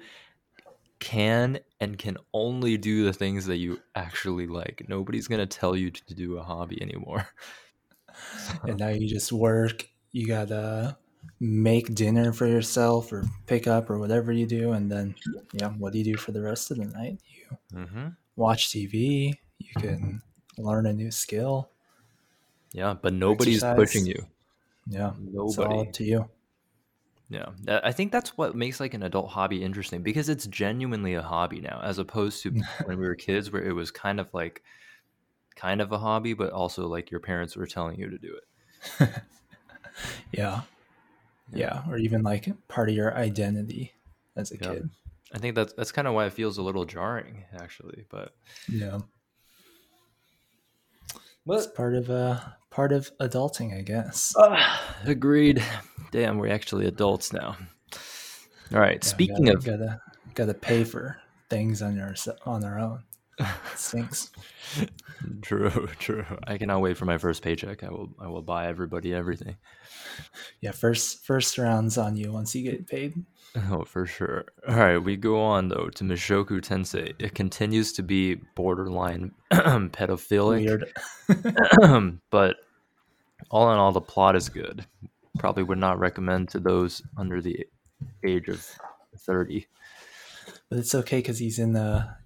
can 0.99 1.59
and 1.79 1.97
can 1.97 2.17
only 2.33 2.77
do 2.77 3.03
the 3.03 3.13
things 3.13 3.45
that 3.47 3.57
you 3.57 3.79
actually 3.95 4.47
like. 4.47 4.85
Nobody's 4.87 5.27
gonna 5.27 5.47
tell 5.47 5.75
you 5.75 5.91
to 5.91 6.13
do 6.13 6.37
a 6.37 6.43
hobby 6.43 6.81
anymore. 6.81 7.27
And 8.67 8.77
now 8.77 8.89
you 8.89 9.07
just 9.07 9.31
work. 9.31 9.87
You 10.11 10.27
gotta 10.27 10.97
make 11.39 11.93
dinner 11.95 12.33
for 12.33 12.47
yourself 12.47 13.11
or 13.13 13.23
pick 13.47 13.67
up 13.67 13.89
or 13.89 13.97
whatever 13.99 14.31
you 14.31 14.45
do, 14.45 14.71
and 14.73 14.91
then 14.91 15.15
yeah, 15.53 15.69
what 15.69 15.93
do 15.93 15.99
you 15.99 16.05
do 16.05 16.17
for 16.17 16.31
the 16.31 16.41
rest 16.41 16.71
of 16.71 16.77
the 16.77 16.85
night? 16.85 17.19
You 17.27 17.57
Mm-hmm. 17.73 18.07
watch 18.35 18.69
TV. 18.71 19.39
You 19.59 19.73
can 19.81 20.21
learn 20.57 20.85
a 20.85 20.93
new 20.93 21.11
skill. 21.11 21.69
Yeah, 22.73 22.93
but 22.93 23.13
nobody's 23.13 23.63
Exercise. 23.63 23.75
pushing 23.75 24.05
you. 24.05 24.25
Yeah, 24.87 25.13
it's 25.43 25.57
all 25.57 25.65
Nobody. 25.65 25.87
up 25.87 25.93
to 25.93 26.03
you. 26.03 26.29
Yeah, 27.29 27.49
I 27.67 27.93
think 27.93 28.11
that's 28.11 28.37
what 28.37 28.55
makes 28.55 28.81
like 28.81 28.93
an 28.93 29.03
adult 29.03 29.29
hobby 29.29 29.63
interesting 29.63 30.03
because 30.03 30.27
it's 30.27 30.47
genuinely 30.47 31.13
a 31.13 31.21
hobby 31.21 31.61
now, 31.61 31.79
as 31.81 31.97
opposed 31.97 32.43
to 32.43 32.51
when 32.85 32.97
we 32.97 33.05
were 33.07 33.15
kids, 33.15 33.51
where 33.51 33.63
it 33.63 33.71
was 33.71 33.89
kind 33.89 34.19
of 34.19 34.27
like, 34.33 34.63
kind 35.55 35.81
of 35.81 35.91
a 35.91 35.97
hobby, 35.99 36.33
but 36.33 36.51
also 36.51 36.87
like 36.87 37.11
your 37.11 37.21
parents 37.21 37.55
were 37.55 37.67
telling 37.67 37.97
you 37.99 38.09
to 38.09 38.17
do 38.17 38.37
it. 38.99 39.09
Yeah. 40.31 40.61
Yeah. 41.53 41.83
Or 41.89 41.97
even 41.97 42.23
like 42.23 42.47
part 42.67 42.89
of 42.89 42.95
your 42.95 43.15
identity 43.15 43.91
as 44.35 44.51
a 44.51 44.55
Yeah. 44.55 44.73
kid. 44.73 44.89
I 45.33 45.37
think 45.37 45.55
that's 45.55 45.73
that's 45.73 45.91
kind 45.91 46.07
of 46.07 46.13
why 46.13 46.25
it 46.25 46.33
feels 46.33 46.57
a 46.57 46.61
little 46.61 46.85
jarring, 46.85 47.45
actually. 47.53 48.05
But 48.09 48.33
Yeah. 48.69 48.99
It's 51.47 51.67
part 51.67 51.95
of 51.95 52.09
uh 52.09 52.39
part 52.69 52.91
of 52.91 53.11
adulting, 53.19 53.77
I 53.77 53.81
guess. 53.81 54.33
agreed. 55.05 55.63
Damn, 56.11 56.37
we're 56.37 56.51
actually 56.53 56.85
adults 56.87 57.33
now. 57.33 57.57
All 58.73 58.79
right. 58.79 59.03
Yeah, 59.03 59.07
speaking 59.09 59.45
gotta, 59.45 59.57
of 59.57 59.65
gotta 59.65 60.01
gotta 60.35 60.53
pay 60.53 60.83
for 60.83 61.17
things 61.49 61.81
on 61.81 61.95
your 61.95 62.13
on 62.45 62.63
our 62.63 62.79
own. 62.79 63.03
It 63.41 63.77
stinks. 63.77 64.31
true, 65.41 65.87
true. 65.99 66.25
I 66.45 66.57
cannot 66.57 66.81
wait 66.81 66.97
for 66.97 67.05
my 67.05 67.17
first 67.17 67.41
paycheck. 67.41 67.83
I 67.83 67.89
will 67.89 68.09
I 68.19 68.27
will 68.27 68.41
buy 68.41 68.67
everybody 68.67 69.13
everything. 69.13 69.57
Yeah, 70.61 70.71
first 70.71 71.25
first 71.25 71.57
rounds 71.57 71.97
on 71.97 72.15
you 72.15 72.31
once 72.31 72.55
you 72.55 72.69
get 72.69 72.87
paid. 72.87 73.13
Oh, 73.69 73.83
for 73.83 74.05
sure. 74.05 74.45
All 74.65 74.77
right, 74.77 74.97
we 74.97 75.17
go 75.17 75.37
on 75.41 75.67
though 75.67 75.89
to 75.95 76.05
Mushoku 76.05 76.61
Tensei. 76.61 77.13
It 77.19 77.35
continues 77.35 77.91
to 77.91 78.01
be 78.01 78.35
borderline 78.55 79.33
pedophilic, 79.51 80.87
Weird. 81.27 82.19
but 82.29 82.55
all 83.49 83.69
in 83.73 83.77
all, 83.77 83.91
the 83.91 83.99
plot 83.99 84.37
is 84.37 84.47
good. 84.47 84.85
Probably 85.37 85.63
would 85.63 85.79
not 85.79 85.99
recommend 85.99 86.47
to 86.49 86.61
those 86.61 87.01
under 87.17 87.41
the 87.41 87.67
age 88.25 88.47
of 88.47 88.65
thirty. 89.17 89.67
But 90.69 90.79
it's 90.79 90.95
okay 90.95 91.17
because 91.17 91.39
he's 91.39 91.59
in 91.59 91.75
a 91.75 92.20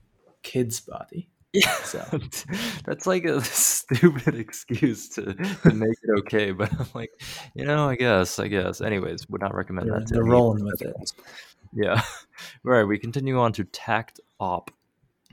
kid's 0.45 0.79
body. 0.79 1.27
Yeah, 1.51 1.73
So 1.83 2.05
that's 2.85 3.07
like 3.07 3.25
a 3.25 3.41
stupid 3.43 4.35
excuse 4.35 5.09
to, 5.09 5.33
to 5.33 5.73
make 5.73 5.97
it 6.03 6.19
okay. 6.19 6.51
But 6.51 6.71
I'm 6.73 6.87
like, 6.93 7.11
you 7.55 7.65
know, 7.65 7.89
I 7.89 7.95
guess, 7.95 8.39
I 8.39 8.47
guess. 8.47 8.81
Anyways, 8.81 9.27
would 9.29 9.41
not 9.41 9.55
recommend 9.55 9.89
they're, 9.89 9.99
that. 9.99 10.09
They're 10.09 10.23
rolling 10.23 10.63
with 10.63 10.81
it. 10.81 11.13
Yeah. 11.73 12.01
All 12.65 12.71
right, 12.71 12.83
we 12.83 12.99
continue 12.99 13.39
on 13.39 13.53
to 13.53 13.63
Takt 13.63 14.19
Op 14.39 14.71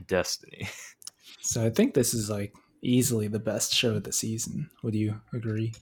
Destiny. 0.07 0.69
So 1.41 1.65
I 1.65 1.69
think 1.69 1.93
this 1.93 2.13
is 2.13 2.29
like 2.29 2.53
easily 2.81 3.27
the 3.27 3.39
best 3.39 3.73
show 3.73 3.95
of 3.95 4.03
the 4.03 4.13
season. 4.13 4.69
Would 4.81 4.95
you 4.95 5.19
agree? 5.33 5.73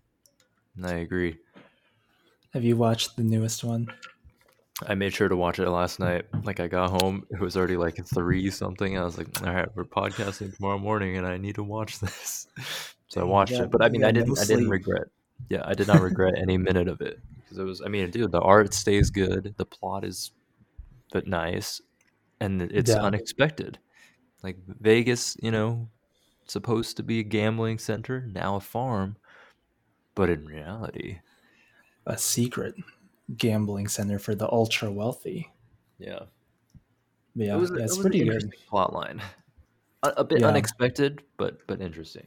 I 0.83 0.93
agree. 0.93 1.38
Have 2.53 2.63
you 2.63 2.75
watched 2.75 3.15
the 3.15 3.23
newest 3.23 3.63
one? 3.63 3.93
I 4.88 4.95
made 4.95 5.13
sure 5.13 5.29
to 5.29 5.35
watch 5.35 5.59
it 5.59 5.69
last 5.69 6.00
night. 6.00 6.25
Like 6.43 6.59
I 6.59 6.67
got 6.67 6.89
home, 7.01 7.23
it 7.29 7.39
was 7.39 7.55
already 7.55 7.77
like 7.77 8.03
three 8.05 8.50
something. 8.50 8.97
I 8.97 9.03
was 9.03 9.17
like, 9.17 9.27
all 9.45 9.53
right, 9.53 9.67
we're 9.75 9.83
podcasting 9.85 10.55
tomorrow 10.55 10.79
morning, 10.79 11.17
and 11.17 11.27
I 11.27 11.38
need 11.38 11.55
to 11.55 11.63
watch 11.63 12.00
this. 12.01 12.47
So 13.07 13.21
I 13.21 13.23
watched 13.23 13.53
it, 13.53 13.69
but 13.71 13.83
I 13.83 13.89
mean, 13.89 14.03
I 14.03 14.11
didn't, 14.11 14.35
no 14.35 14.41
I 14.41 14.45
didn't 14.45 14.69
regret. 14.69 15.03
Yeah, 15.50 15.63
I 15.65 15.73
did 15.73 15.88
not 15.88 16.01
regret 16.01 16.35
any 16.38 16.57
minute 16.57 16.88
of 16.88 17.01
it 17.01 17.19
because 17.38 17.57
it 17.57 17.63
was. 17.63 17.81
I 17.81 17.89
mean, 17.89 18.09
dude, 18.09 18.31
the 18.31 18.41
art 18.41 18.73
stays 18.73 19.09
good, 19.09 19.53
the 19.57 19.65
plot 19.65 20.03
is, 20.05 20.31
but 21.11 21.27
nice, 21.27 21.81
and 22.39 22.61
it's 22.61 22.89
Yeah. 22.89 23.01
unexpected. 23.01 23.77
Like 24.43 24.57
Vegas, 24.79 25.38
you 25.41 25.51
know, 25.51 25.89
supposed 26.47 26.97
to 26.97 27.03
be 27.03 27.19
a 27.19 27.23
gambling 27.23 27.77
center, 27.77 28.25
now 28.31 28.55
a 28.55 28.59
farm, 28.61 29.17
but 30.15 30.29
in 30.29 30.45
reality, 30.45 31.19
A 32.07 32.17
secret 32.17 32.73
gambling 33.38 33.88
center 33.88 34.19
for 34.19 34.35
the 34.35 34.51
ultra 34.51 34.91
wealthy. 34.91 35.51
yeah, 36.00 36.19
But 37.35 37.45
yeah, 37.45 37.55
it 37.55 37.59
was, 37.59 37.69
yeah, 37.71 37.77
it 37.77 37.83
it's 37.83 37.97
was 37.97 38.00
pretty 38.00 38.19
good. 38.19 38.27
interesting 38.27 38.59
plot 38.67 38.93
line. 38.93 39.21
A, 40.03 40.09
a 40.17 40.23
bit 40.23 40.41
Yeah. 40.41 40.47
unexpected, 40.47 41.21
but 41.38 41.59
but 41.67 41.79
interesting. 41.79 42.25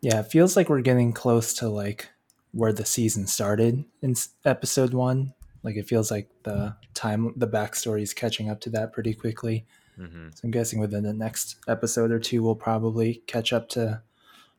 Yeah, 0.00 0.20
it 0.20 0.30
feels 0.30 0.56
like 0.56 0.68
we're 0.68 0.80
getting 0.80 1.12
close 1.12 1.54
to 1.54 1.68
like 1.68 2.08
where 2.52 2.72
the 2.72 2.84
season 2.84 3.26
started 3.26 3.84
in 4.00 4.14
episode 4.44 4.94
one. 4.94 5.34
Like 5.64 5.74
it 5.74 5.88
feels 5.88 6.10
like 6.10 6.30
the 6.44 6.76
time, 6.94 7.32
the 7.36 7.48
backstory 7.48 8.02
is 8.02 8.14
catching 8.14 8.48
up 8.48 8.60
to 8.60 8.70
that 8.70 8.92
pretty 8.92 9.12
quickly. 9.12 9.66
hmm 9.96 10.28
So 10.32 10.42
I'm 10.44 10.52
guessing 10.52 10.78
within 10.78 11.02
the 11.02 11.12
next 11.12 11.56
episode 11.66 12.12
or 12.12 12.20
two, 12.20 12.44
we'll 12.44 12.54
probably 12.54 13.22
catch 13.26 13.52
up 13.52 13.68
to 13.70 14.02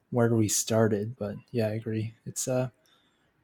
where 0.09 0.35
we 0.35 0.49
started. 0.49 1.15
But 1.17 1.35
yeah, 1.51 1.67
I 1.67 1.71
agree. 1.71 2.15
It's 2.25 2.49
uh 2.49 2.69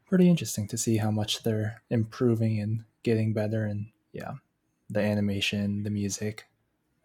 pretty 0.05 0.29
interesting 0.29 0.67
to 0.67 0.77
see 0.77 0.97
how 0.97 1.11
much 1.11 1.43
they're 1.43 1.81
improving 1.89 2.59
and 2.59 2.85
getting 3.03 3.33
better. 3.33 3.65
And 3.65 3.87
yeah, 4.13 4.35
the 4.89 5.01
animation, 5.01 5.83
the 5.83 5.89
music, 5.89 6.45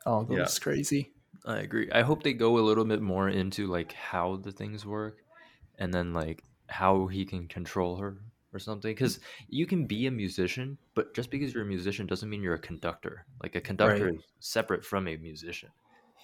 all 0.07 0.25
goes 0.25 0.59
Yeah. 0.59 0.62
crazy. 0.62 1.12
I 1.47 1.59
agree. 1.59 1.90
I 1.92 2.02
hope 2.02 2.23
they 2.23 2.33
go 2.35 2.59
a 2.59 2.61
little 2.61 2.85
bit 2.85 3.00
more 3.00 3.28
into 3.28 3.66
like 3.66 3.92
how 3.92 4.37
the 4.37 4.52
things 4.52 4.85
work, 4.85 5.25
and 5.78 5.92
then 5.92 6.12
like 6.12 6.45
how 6.69 7.07
he 7.07 7.25
can 7.25 7.49
control 7.49 7.97
her 7.97 8.19
or 8.52 8.59
something. 8.59 8.90
Because 8.90 9.21
you 9.49 9.66
can 9.66 9.87
be 9.87 10.07
a 10.07 10.11
musician, 10.11 10.78
but 10.95 11.14
just 11.14 11.30
because 11.30 11.54
you're 11.54 11.62
a 11.62 11.66
musician 11.66 12.07
doesn't 12.07 12.28
mean 12.28 12.42
you're 12.42 12.54
a 12.54 12.59
conductor. 12.59 13.26
Like 13.42 13.54
a 13.54 13.61
conductor 13.61 14.07
Right. 14.07 14.14
is 14.14 14.25
separate 14.40 14.85
from 14.85 15.09
a 15.09 15.16
musician. 15.16 15.71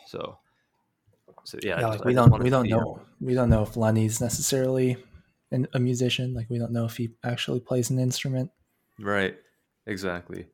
So, 0.06 0.38
so 1.44 1.58
yeah, 1.62 1.80
Yeah, 1.80 1.88
like 1.88 2.04
we 2.04 2.14
don't 2.14 2.42
we 2.42 2.50
don't 2.50 2.68
know 2.68 3.00
we 3.20 3.34
don't 3.34 3.48
know 3.50 3.62
if 3.62 3.76
Lenny's 3.76 4.20
necessarily 4.20 4.96
an, 5.50 5.66
a 5.72 5.78
musician. 5.78 6.34
Like 6.34 6.48
we 6.50 6.58
don't 6.58 6.72
know 6.72 6.84
if 6.84 6.96
he 6.96 7.10
actually 7.24 7.60
plays 7.60 7.90
an 7.90 7.98
instrument. 7.98 8.50
Right. 8.98 9.36
Exactly. 9.86 10.46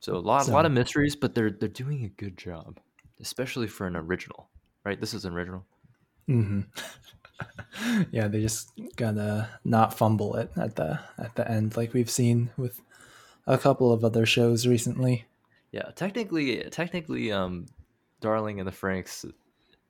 So 0.00 0.16
a 0.16 0.18
lot, 0.18 0.46
So- 0.46 0.52
lot 0.52 0.66
of 0.66 0.72
mysteries, 0.72 1.16
but 1.16 1.34
they're 1.34 1.50
they're 1.50 1.68
doing 1.68 2.04
a 2.04 2.08
good 2.08 2.36
job, 2.36 2.80
especially 3.20 3.66
for 3.66 3.86
an 3.86 3.96
original. 3.96 4.48
Right. 4.84 5.00
This 5.00 5.14
is 5.14 5.24
an 5.24 5.34
original. 5.34 5.64
hmm 6.26 6.60
yeah, 8.10 8.26
they 8.28 8.40
just 8.40 8.72
gotta 8.96 9.48
not 9.64 9.96
fumble 9.96 10.34
it 10.36 10.50
at 10.56 10.76
the 10.76 10.98
at 11.18 11.36
the 11.36 11.48
end, 11.50 11.76
like 11.76 11.92
we've 11.94 12.10
seen 12.10 12.50
with 12.56 12.80
a 13.46 13.56
couple 13.58 13.92
of 13.92 14.04
other 14.04 14.26
shows 14.26 14.66
recently. 14.66 15.24
Yeah, 15.70 15.90
technically, 15.94 16.64
technically, 16.70 17.30
um, 17.30 17.66
Darling 18.20 18.58
and 18.58 18.66
the 18.66 18.72
Franxx 18.72 19.30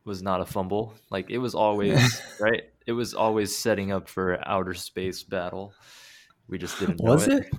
was 0.04 0.22
not 0.22 0.40
a 0.40 0.46
fumble. 0.46 0.94
Like 1.10 1.30
it 1.30 1.38
was 1.38 1.54
always 1.66 2.20
right. 2.40 2.64
It 2.86 2.92
was 2.92 3.14
always 3.14 3.56
setting 3.56 3.92
up 3.92 4.08
for 4.08 4.38
outer 4.48 4.74
space 4.74 5.22
battle. 5.22 5.74
We 6.48 6.56
just 6.58 6.78
didn't 6.80 7.02
know 7.02 7.12
Was 7.12 7.28
it. 7.28 7.46
it? 7.46 7.54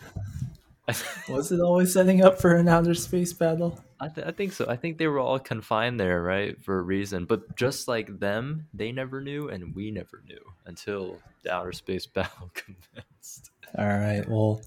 Was 1.30 1.52
it 1.52 1.60
always 1.60 1.94
setting 1.94 2.24
up 2.24 2.42
for 2.42 2.56
an 2.56 2.68
outer 2.68 2.96
space 2.96 3.32
battle? 3.32 3.80
I, 4.00 4.08
th- 4.08 4.26
I 4.26 4.32
think 4.32 4.54
so. 4.54 4.66
I 4.68 4.76
think 4.76 4.98
they 4.98 5.06
were 5.06 5.20
all 5.20 5.38
confined 5.38 6.00
there, 6.00 6.24
right, 6.24 6.60
for 6.64 6.80
a 6.80 6.82
reason. 6.82 7.26
But 7.26 7.56
just 7.56 7.88
like 7.88 8.20
them, 8.20 8.68
they 8.74 8.92
never 8.92 9.22
knew, 9.22 9.50
and 9.50 9.76
we 9.76 9.92
never 9.92 10.24
knew 10.26 10.40
until 10.66 11.20
the 11.44 11.54
outer 11.54 11.74
space 11.74 12.06
battle 12.08 12.50
commenced. 12.56 13.52
All 13.78 13.86
right, 13.86 14.28
well, 14.28 14.62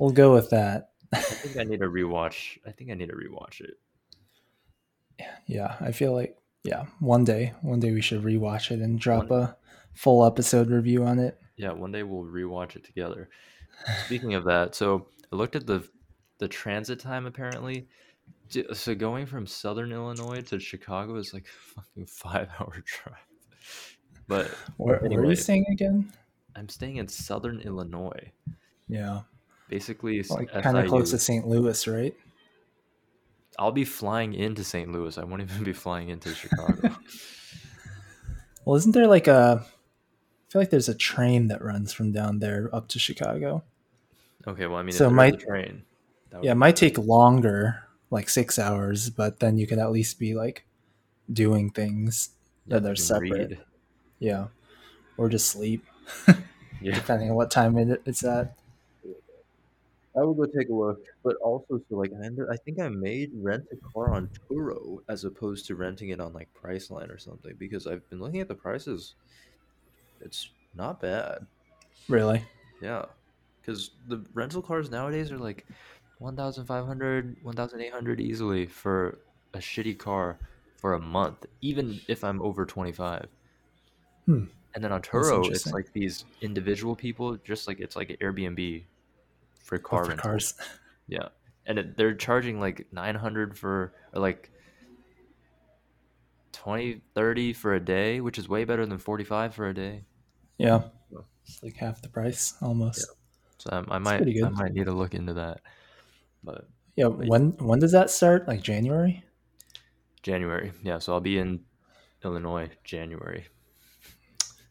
we'll 0.00 0.10
go 0.10 0.32
with 0.34 0.50
that. 0.50 0.88
I 1.12 1.20
think 1.20 1.56
I 1.56 1.62
need 1.62 1.80
to 1.80 1.86
rewatch. 1.88 2.58
I 2.66 2.72
think 2.72 2.90
I 2.90 2.94
need 2.94 3.10
to 3.10 3.14
rewatch 3.14 3.60
it. 3.60 3.78
Yeah, 5.46 5.76
I 5.80 5.92
feel 5.92 6.12
like 6.12 6.36
yeah, 6.64 6.86
one 6.98 7.24
day, 7.24 7.52
one 7.60 7.78
day 7.78 7.92
we 7.92 8.00
should 8.00 8.22
rewatch 8.22 8.70
it 8.70 8.80
and 8.80 8.98
drop 8.98 9.30
a 9.30 9.54
full 9.92 10.24
episode 10.24 10.70
review 10.70 11.04
on 11.04 11.18
it. 11.18 11.38
Yeah, 11.56 11.72
one 11.72 11.92
day 11.92 12.02
we'll 12.02 12.24
rewatch 12.24 12.74
it 12.74 12.84
together. 12.84 13.28
Speaking 14.06 14.34
of 14.34 14.44
that, 14.44 14.74
so 14.74 15.08
I 15.32 15.36
looked 15.36 15.56
at 15.56 15.66
the 15.66 15.86
the 16.38 16.48
transit 16.48 16.98
time 16.98 17.26
apparently. 17.26 17.86
So 18.72 18.94
going 18.94 19.26
from 19.26 19.46
Southern 19.46 19.92
Illinois 19.92 20.40
to 20.42 20.58
Chicago 20.58 21.16
is 21.16 21.34
like 21.34 21.44
a 21.44 21.80
fucking 21.80 22.06
five 22.06 22.48
hour 22.60 22.82
drive. 22.84 23.16
But 24.26 24.46
Where, 24.78 24.98
where 25.00 25.20
are 25.20 25.26
you 25.26 25.36
staying 25.36 25.66
again? 25.70 26.12
I'm 26.56 26.68
staying 26.68 26.96
in 26.96 27.08
Southern 27.08 27.60
Illinois, 27.60 28.32
Yeah, 28.88 29.20
basically 29.68 30.22
like 30.22 30.50
kind 30.62 30.78
of 30.78 30.86
close 30.86 31.10
to 31.10 31.18
St. 31.18 31.46
Louis, 31.46 31.86
right? 31.86 32.14
I'll 33.58 33.72
be 33.72 33.84
flying 33.84 34.34
into 34.34 34.64
St. 34.64 34.90
Louis. 34.90 35.16
I 35.18 35.24
won't 35.24 35.42
even 35.42 35.64
be 35.64 35.72
flying 35.72 36.08
into 36.08 36.34
Chicago. 36.34 36.96
Well, 38.64 38.76
isn't 38.76 38.92
there 38.92 39.06
like 39.06 39.26
a? 39.26 39.60
I 39.62 40.50
feel 40.50 40.62
like 40.62 40.70
there's 40.70 40.88
a 40.88 40.94
train 40.94 41.48
that 41.48 41.62
runs 41.62 41.92
from 41.92 42.12
down 42.12 42.38
there 42.38 42.70
up 42.72 42.88
to 42.88 42.98
Chicago. 42.98 43.62
Okay, 44.46 44.66
well, 44.66 44.78
I 44.78 44.82
mean, 44.82 44.92
So 44.94 45.10
might- 45.10 45.40
train, 45.40 45.82
Yeah, 46.42 46.52
it 46.52 46.56
might 46.56 46.76
take 46.76 46.96
longer, 46.96 47.82
like 48.10 48.28
six 48.30 48.58
hours, 48.58 49.10
but 49.10 49.40
then 49.40 49.58
you 49.58 49.66
could 49.66 49.78
at 49.78 49.90
least 49.92 50.18
be 50.18 50.34
like 50.34 50.64
doing 51.30 51.70
things 51.70 52.30
yeah, 52.66 52.78
that 52.78 52.90
are 52.90 52.94
can 52.94 53.02
separate. 53.04 53.30
read. 53.50 53.58
Yeah, 54.18 54.46
or 55.18 55.28
just 55.28 55.48
sleep, 55.50 55.84
Yeah, 56.80 56.94
depending 56.94 57.28
on 57.30 57.36
what 57.36 57.50
time 57.50 57.76
it, 57.76 58.00
it's 58.06 58.24
at. 58.24 58.54
I 60.16 60.22
would 60.22 60.36
go 60.36 60.58
take 60.58 60.68
a 60.68 60.74
look. 60.74 61.00
But 61.22 61.36
also, 61.36 61.80
so 61.88 61.96
like, 61.96 62.12
I, 62.20 62.26
ended, 62.26 62.46
I 62.50 62.56
think 62.56 62.80
I 62.80 62.88
made 62.88 63.30
rent 63.34 63.64
a 63.72 63.76
car 63.92 64.14
on 64.14 64.30
Turo 64.48 64.98
as 65.08 65.24
opposed 65.24 65.66
to 65.66 65.74
renting 65.74 66.10
it 66.10 66.20
on 66.20 66.32
like 66.32 66.48
Priceline 66.54 67.12
or 67.12 67.18
something 67.18 67.54
because 67.58 67.86
I've 67.86 68.08
been 68.10 68.20
looking 68.20 68.40
at 68.40 68.48
the 68.48 68.54
prices. 68.54 69.14
It's 70.20 70.50
not 70.74 71.00
bad. 71.00 71.46
Really? 72.08 72.44
Yeah, 72.80 73.06
because 73.60 73.90
the 74.08 74.24
rental 74.34 74.62
cars 74.62 74.90
nowadays 74.90 75.32
are 75.32 75.38
like 75.38 75.66
1,500, 76.18 77.36
1,800 77.42 78.20
easily 78.20 78.66
for 78.66 79.18
a 79.54 79.58
shitty 79.58 79.98
car 79.98 80.38
for 80.76 80.94
a 80.94 81.00
month, 81.00 81.46
even 81.60 82.00
if 82.08 82.22
I'm 82.22 82.42
over 82.42 82.66
25. 82.66 83.26
Hmm. 84.26 84.44
And 84.74 84.82
then 84.82 84.92
on 84.92 85.02
Turo, 85.02 85.48
it's 85.50 85.72
like 85.72 85.92
these 85.92 86.24
individual 86.40 86.96
people, 86.96 87.36
just 87.36 87.68
like 87.68 87.80
it's 87.80 87.94
like 87.94 88.10
an 88.10 88.16
Airbnb 88.16 88.82
for 89.64 89.78
car 89.78 90.02
Oh, 90.02 90.04
for 90.04 90.08
rental. 90.10 90.30
cars. 90.30 90.54
Yeah, 91.08 91.28
and 91.66 91.78
it, 91.78 91.96
they're 91.96 92.14
charging 92.14 92.60
like 92.60 92.86
900 92.92 93.58
for 93.58 93.92
or 94.12 94.20
like 94.20 94.50
20, 96.52 97.00
30 97.14 97.52
for 97.52 97.74
a 97.74 97.80
day, 97.80 98.20
which 98.20 98.38
is 98.38 98.48
way 98.48 98.64
better 98.64 98.86
than 98.86 98.98
45 98.98 99.54
for 99.54 99.68
a 99.68 99.74
day. 99.74 100.04
Yeah, 100.58 100.84
Yeah. 101.10 101.18
it's 101.44 101.62
like 101.62 101.76
half 101.76 102.00
the 102.00 102.08
price 102.08 102.54
almost. 102.62 103.06
So 103.58 103.70
um, 103.72 103.86
I, 103.90 103.96
I 103.96 103.98
might 103.98 104.22
I 104.22 104.48
might 104.50 104.72
need 104.72 104.84
to 104.86 104.92
look 104.92 105.14
into 105.14 105.34
that. 105.34 105.60
But 106.42 106.68
Yeah. 106.96 107.08
But- 107.08 107.26
when 107.26 107.50
when 107.58 107.80
does 107.80 107.92
that 107.92 108.10
start? 108.10 108.46
Like 108.46 108.62
January? 108.62 109.24
January, 110.22 110.72
yeah. 110.82 110.98
So 111.00 111.12
I'll 111.12 111.20
be 111.20 111.38
in 111.38 111.60
Illinois 112.24 112.70
January. 112.84 113.46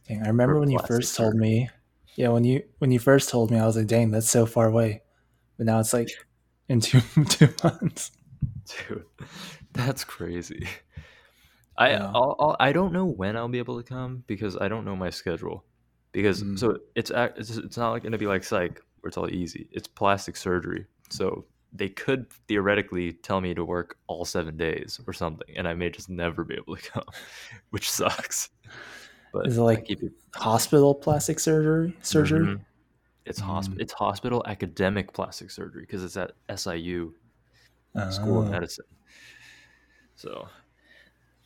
Dang, 0.08 0.24
I 0.24 0.28
remember 0.28 0.60
when 0.60 0.72
you 0.72 0.80
first 0.88 1.16
told 1.16 1.36
me. 1.36 1.70
Yeah, 2.16 2.30
when 2.30 2.44
you 2.44 2.64
when 2.80 2.92
you 2.92 3.00
first 3.00 3.30
told 3.30 3.52
me, 3.52 3.58
I 3.60 3.66
was 3.66 3.76
like, 3.76 3.88
"Dang, 3.88 4.12
that's 4.12 4.30
so 4.30 4.46
far 4.46 4.68
away." 4.68 5.02
But 5.58 5.66
now 5.66 5.80
it's 5.80 5.94
like 5.94 6.10
in 6.70 6.80
two 6.82 7.02
two 7.30 7.50
months. 7.64 8.12
Dude, 8.88 9.06
that's 9.74 10.04
crazy. 10.04 10.68
I 11.78 11.92
Yeah. 11.92 12.12
I'll, 12.14 12.36
I'll, 12.40 12.56
I 12.60 12.72
don't 12.72 12.94
know 12.94 13.06
when 13.06 13.36
I'll 13.36 13.48
be 13.48 13.58
able 13.58 13.82
to 13.82 13.88
come 13.88 14.24
because 14.28 14.56
I 14.58 14.68
don't 14.68 14.86
know 14.86 14.96
my 14.96 15.10
schedule. 15.10 15.66
Because 16.12 16.44
Mm. 16.44 16.60
so 16.60 16.78
it's 16.96 17.12
it's 17.16 17.58
it's 17.58 17.78
not 17.78 17.92
like 17.92 18.04
going 18.04 18.12
to 18.12 18.18
be 18.20 18.28
like 18.28 18.44
psych 18.44 18.80
where 19.02 19.08
it's 19.08 19.18
all 19.18 19.30
easy. 19.30 19.68
It's 19.72 19.88
plastic 19.88 20.38
surgery, 20.38 20.86
so 21.10 21.46
they 21.76 21.90
could 21.90 22.32
theoretically 22.48 23.14
tell 23.14 23.42
me 23.42 23.56
to 23.56 23.66
work 23.66 23.98
all 24.06 24.24
seven 24.24 24.56
days 24.56 25.00
or 25.08 25.14
something, 25.14 25.58
and 25.58 25.68
I 25.68 25.74
may 25.74 25.90
just 25.90 26.10
never 26.10 26.44
be 26.44 26.54
able 26.54 26.76
to 26.76 26.82
come, 26.92 27.06
which 27.72 27.90
sucks. 27.90 28.50
But 29.34 29.48
Is 29.48 29.58
it 29.58 29.62
like 29.62 29.86
keep 29.86 30.02
it 30.04 30.12
Hospital 30.36 30.94
plastic 30.96 31.40
surgery 31.40 31.98
surgery. 32.02 32.46
Mhm. 32.46 32.62
It's 33.26 33.42
hosp- 33.42 33.74
Mm. 33.76 33.82
It's 33.82 33.94
hospital 33.94 34.44
academic 34.48 35.12
plastic 35.14 35.50
surgery 35.52 35.82
because 35.82 36.04
it's 36.04 36.16
at 36.18 36.32
SIU 36.50 37.14
School 38.12 38.42
of 38.42 38.48
Oh, 38.48 38.52
Medicine. 38.52 38.86
So 40.16 40.48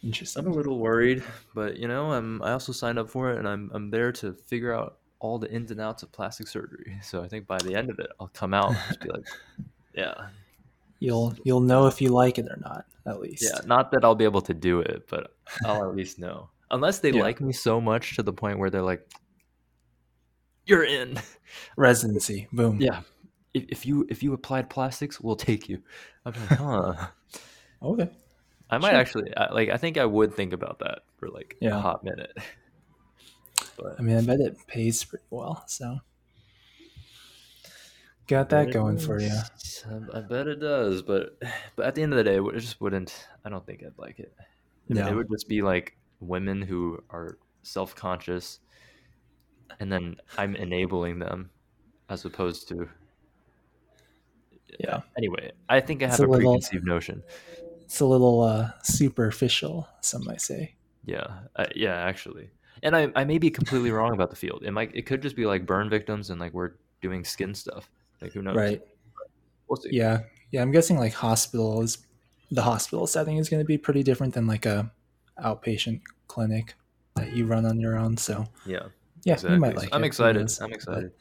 interesting. 0.03 0.45
I'm 0.45 0.51
a 0.51 0.55
little 0.55 0.79
worried, 0.79 1.23
but 1.55 1.77
you 1.77 1.87
know, 1.87 2.11
I'm 2.11 2.41
I 2.41 2.51
also 2.51 2.71
signed 2.71 2.99
up 2.99 3.09
for 3.09 3.31
it, 3.31 3.39
and 3.39 3.47
I'm 3.47 3.69
I'm 3.73 3.89
there 3.89 4.11
to 4.13 4.33
figure 4.33 4.73
out 4.73 4.97
all 5.19 5.39
the 5.39 5.51
ins 5.51 5.71
and 5.71 5.81
outs 5.81 6.03
of 6.03 6.11
plastic 6.11 6.47
surgery. 6.47 6.97
So 7.03 7.23
I 7.23 7.27
think 7.27 7.47
by 7.47 7.57
the 7.59 7.75
end 7.75 7.89
of 7.89 7.99
it, 7.99 8.07
I'll 8.19 8.27
come 8.33 8.53
out 8.53 8.69
and 8.69 8.77
just 8.87 8.99
be 9.01 9.09
like, 9.09 9.25
yeah, 9.93 10.27
You'll 10.99 11.35
you'll 11.43 11.61
know 11.61 11.87
if 11.87 12.01
you 12.01 12.09
like 12.09 12.37
it 12.39 12.47
or 12.49 12.57
not. 12.61 12.85
At 13.05 13.19
least. 13.21 13.43
yeah. 13.43 13.59
Not 13.65 13.91
that 13.91 14.03
I'll 14.03 14.15
be 14.15 14.25
able 14.25 14.41
to 14.41 14.53
do 14.53 14.79
it, 14.81 15.07
but 15.09 15.35
I'll 15.65 15.87
at 15.89 15.95
least 15.95 16.17
know. 16.19 16.49
Unless 16.71 16.99
they 16.99 17.11
Yeah. 17.11 17.21
like 17.21 17.39
me 17.41 17.53
so 17.53 17.79
much 17.79 18.15
to 18.15 18.23
the 18.23 18.33
point 18.33 18.59
where 18.59 18.69
they're 18.69 18.81
like, 18.81 19.07
you're 20.65 20.83
in. 20.83 21.19
Residency. 21.77 22.47
Boom. 22.51 22.79
Yeah. 22.81 23.01
If, 23.53 23.65
if 23.69 23.85
you 23.85 24.05
if 24.09 24.21
you 24.21 24.33
applied 24.33 24.69
plastics, 24.69 25.19
we'll 25.21 25.35
take 25.37 25.69
you. 25.69 25.81
I'm 26.25 26.33
like, 26.33 26.49
huh. 26.59 27.07
Okay. 27.81 28.09
I 28.69 28.77
might 28.79 28.89
Sure. 28.91 28.99
actually 28.99 29.37
I, 29.37 29.53
like. 29.53 29.69
I 29.69 29.77
think 29.77 29.97
I 29.97 30.05
would 30.05 30.33
think 30.33 30.51
about 30.51 30.79
that 30.79 31.03
for 31.15 31.29
like 31.29 31.55
a 31.61 31.79
hot 31.79 32.03
minute. 32.03 32.35
But 33.77 33.95
I 33.99 34.01
mean, 34.01 34.17
I 34.17 34.21
bet 34.21 34.39
it 34.39 34.57
pays 34.67 35.03
pretty 35.03 35.25
well. 35.29 35.63
So 35.67 35.99
got 38.27 38.49
that 38.49 38.71
going 38.71 38.97
for 38.97 39.19
you. 39.21 39.29
I, 39.29 39.93
um, 39.93 40.09
I 40.13 40.19
bet 40.21 40.47
it 40.47 40.59
does, 40.59 41.01
but 41.01 41.39
but 41.75 41.85
at 41.85 41.95
the 41.95 42.03
end 42.03 42.13
of 42.13 42.17
the 42.17 42.23
day, 42.23 42.37
it 42.37 42.59
just 42.59 42.81
wouldn't. 42.81 43.27
I 43.45 43.49
don't 43.49 43.65
think 43.65 43.83
I'd 43.83 43.97
like 43.97 44.19
it. 44.19 44.33
I 44.39 44.43
mean, 44.93 44.97
Yeah. 45.03 45.11
it 45.11 45.15
would 45.15 45.29
just 45.29 45.47
be 45.47 45.61
like 45.61 45.95
women 46.19 46.61
who 46.61 47.03
are 47.09 47.37
self 47.63 47.95
conscious, 47.95 48.59
and 49.79 49.91
then 49.91 50.15
I'm 50.37 50.55
enabling 50.55 51.19
them, 51.19 51.49
as 52.09 52.25
opposed 52.25 52.67
to. 52.69 52.87
Yeah. 54.79 55.01
Anyway, 55.17 55.51
I 55.69 55.79
think 55.79 56.03
I 56.03 56.07
It's 56.07 56.17
have 56.17 56.27
a 56.27 56.31
a, 56.31 56.33
little- 56.33 56.51
preconceived 56.53 56.85
notion. 56.85 57.23
It's 57.85 57.99
a 58.01 58.05
little 58.05 58.41
uh, 58.41 58.71
superficial, 58.83 59.87
some 60.01 60.23
might 60.25 60.41
say. 60.41 60.75
Yeah, 61.05 61.39
uh, 61.55 61.67
yeah, 61.73 61.95
actually, 61.95 62.49
and 62.83 62.93
I, 62.97 63.09
I 63.15 63.23
may 63.23 63.37
be 63.37 63.49
completely 63.49 63.91
wrong 63.91 64.11
about 64.13 64.29
the 64.29 64.35
field. 64.35 64.63
It 64.65 64.71
might, 64.71 64.93
it 64.93 65.03
could 65.05 65.21
just 65.21 65.37
be 65.37 65.45
like 65.45 65.65
burn 65.65 65.89
victims, 65.89 66.29
and 66.29 66.39
like 66.41 66.53
we're 66.53 66.71
doing 67.01 67.23
skin 67.23 67.55
stuff. 67.55 67.89
Like 68.21 68.33
who 68.33 68.41
knows? 68.41 68.57
Right. 68.57 68.81
We'll 69.69 69.77
see. 69.77 69.89
Yeah. 69.93 70.23
Yeah. 70.51 70.61
I'm 70.63 70.71
guessing 70.71 70.97
like 70.97 71.13
hospital 71.13 71.81
is 71.81 71.99
the 72.51 72.61
hospital 72.63 73.07
setting 73.07 73.37
is 73.37 73.47
going 73.47 73.61
to 73.61 73.65
be 73.65 73.77
pretty 73.77 74.03
different 74.03 74.33
than 74.33 74.47
like 74.47 74.65
a 74.65 74.91
outpatient 75.43 76.01
clinic 76.27 76.75
that 77.15 77.33
you 77.33 77.45
run 77.45 77.65
on 77.65 77.79
your 77.79 77.97
own. 77.97 78.17
So 78.17 78.45
Yeah. 78.65 78.83
yeah, 79.23 79.33
exactly. 79.33 79.55
you 79.55 79.59
might 79.61 79.75
like 79.75 79.89
I'm 79.91 80.03
it. 80.03 80.07
Excited. 80.07 80.51
I'm 80.61 80.73
excited. 80.73 81.11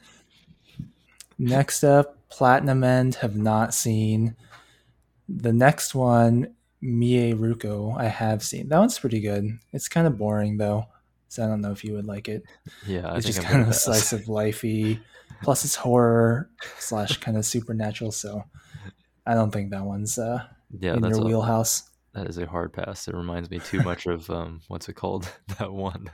Next 1.39 1.83
up, 1.83 2.17
Platinum 2.29 2.83
End 2.83 3.15
have 3.15 3.35
not 3.37 3.73
seen. 3.73 4.35
The 5.29 5.53
next 5.53 5.93
one, 5.93 6.55
Mieruko, 6.83 7.97
I 7.99 8.05
have 8.05 8.43
seen. 8.43 8.69
That 8.69 8.79
one's 8.79 8.97
pretty 8.97 9.19
good. 9.21 9.45
It's 9.73 9.87
kind 9.87 10.07
of 10.07 10.17
boring 10.17 10.57
though, 10.57 10.85
so 11.27 11.43
I 11.43 11.47
don't 11.47 11.61
know 11.61 11.71
if 11.71 11.83
you 11.83 11.93
would 11.93 12.05
like 12.07 12.27
it. 12.27 12.43
Yeah, 12.87 13.07
I 13.07 13.17
it's 13.17 13.25
think 13.25 13.35
just 13.35 13.39
I'm 13.47 13.51
kind 13.51 13.61
of 13.61 13.67
pass. 13.69 13.83
slice 13.83 14.13
of 14.13 14.21
lifey. 14.21 14.99
Plus, 15.43 15.63
it's 15.65 15.75
horror 15.75 16.49
slash 16.79 17.17
kind 17.17 17.37
of 17.37 17.45
supernatural. 17.45 18.11
So 18.11 18.43
I 19.25 19.33
don't 19.35 19.51
think 19.51 19.69
that 19.71 19.83
one's 19.83 20.17
uh, 20.17 20.43
Yeah, 20.79 20.95
in 20.95 21.01
that's 21.01 21.17
your 21.17 21.25
a, 21.25 21.27
wheelhouse. 21.27 21.86
That 22.17 22.27
is 22.27 22.39
a 22.39 22.47
hard 22.47 22.73
pass. 22.73 23.07
It 23.07 23.13
reminds 23.13 23.51
me 23.51 23.59
too 23.59 23.83
much 23.83 24.07
of 24.07 24.27
um, 24.31 24.61
what's 24.69 24.89
it 24.89 24.93
called? 24.93 25.29
that 25.59 25.71
one. 25.71 26.09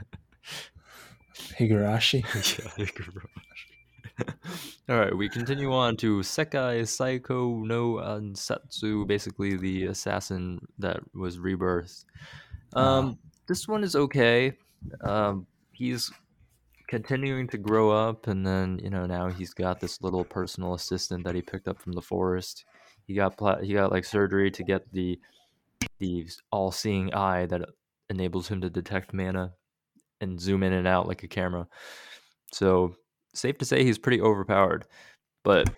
Higurashi. 1.58 2.22
yeah, 2.78 2.84
Higurashi. 2.86 3.26
All 4.90 4.98
right, 4.98 5.16
we 5.16 5.30
continue 5.30 5.72
on 5.72 5.96
to 5.96 6.18
Sekai 6.18 6.82
Saiko 6.82 7.64
no 7.64 7.94
Ansatsu, 7.94 9.06
basically 9.06 9.56
the 9.56 9.86
assassin 9.86 10.60
that 10.78 11.00
was 11.14 11.38
rebirthed. 11.38 12.04
Um, 12.74 13.18
this 13.48 13.66
one 13.66 13.82
is 13.82 13.96
okay. 13.96 14.52
Um, 15.00 15.46
he's 15.72 16.12
continuing 16.86 17.48
to 17.48 17.56
grow 17.56 17.90
up, 17.90 18.26
and 18.26 18.46
then 18.46 18.78
you 18.82 18.90
know 18.90 19.06
now 19.06 19.30
he's 19.30 19.54
got 19.54 19.80
this 19.80 20.02
little 20.02 20.22
personal 20.24 20.74
assistant 20.74 21.24
that 21.24 21.34
he 21.34 21.40
picked 21.40 21.66
up 21.66 21.80
from 21.80 21.92
the 21.92 22.02
forest. 22.02 22.66
He 23.06 23.14
got 23.14 23.38
pla- 23.38 23.60
he 23.60 23.72
got 23.72 23.90
like 23.90 24.04
surgery 24.04 24.50
to 24.50 24.62
get 24.62 24.92
the 24.92 25.18
the 25.98 26.26
all-seeing 26.50 27.14
eye 27.14 27.46
that 27.46 27.62
enables 28.10 28.48
him 28.48 28.60
to 28.60 28.70
detect 28.70 29.12
mana 29.12 29.52
and 30.20 30.40
zoom 30.40 30.62
in 30.62 30.72
and 30.72 30.86
out 30.86 31.08
like 31.08 31.22
a 31.22 31.28
camera. 31.28 31.66
So 32.52 32.94
safe 33.34 33.58
to 33.58 33.64
say 33.64 33.84
he's 33.84 33.98
pretty 33.98 34.20
overpowered, 34.20 34.86
but 35.42 35.70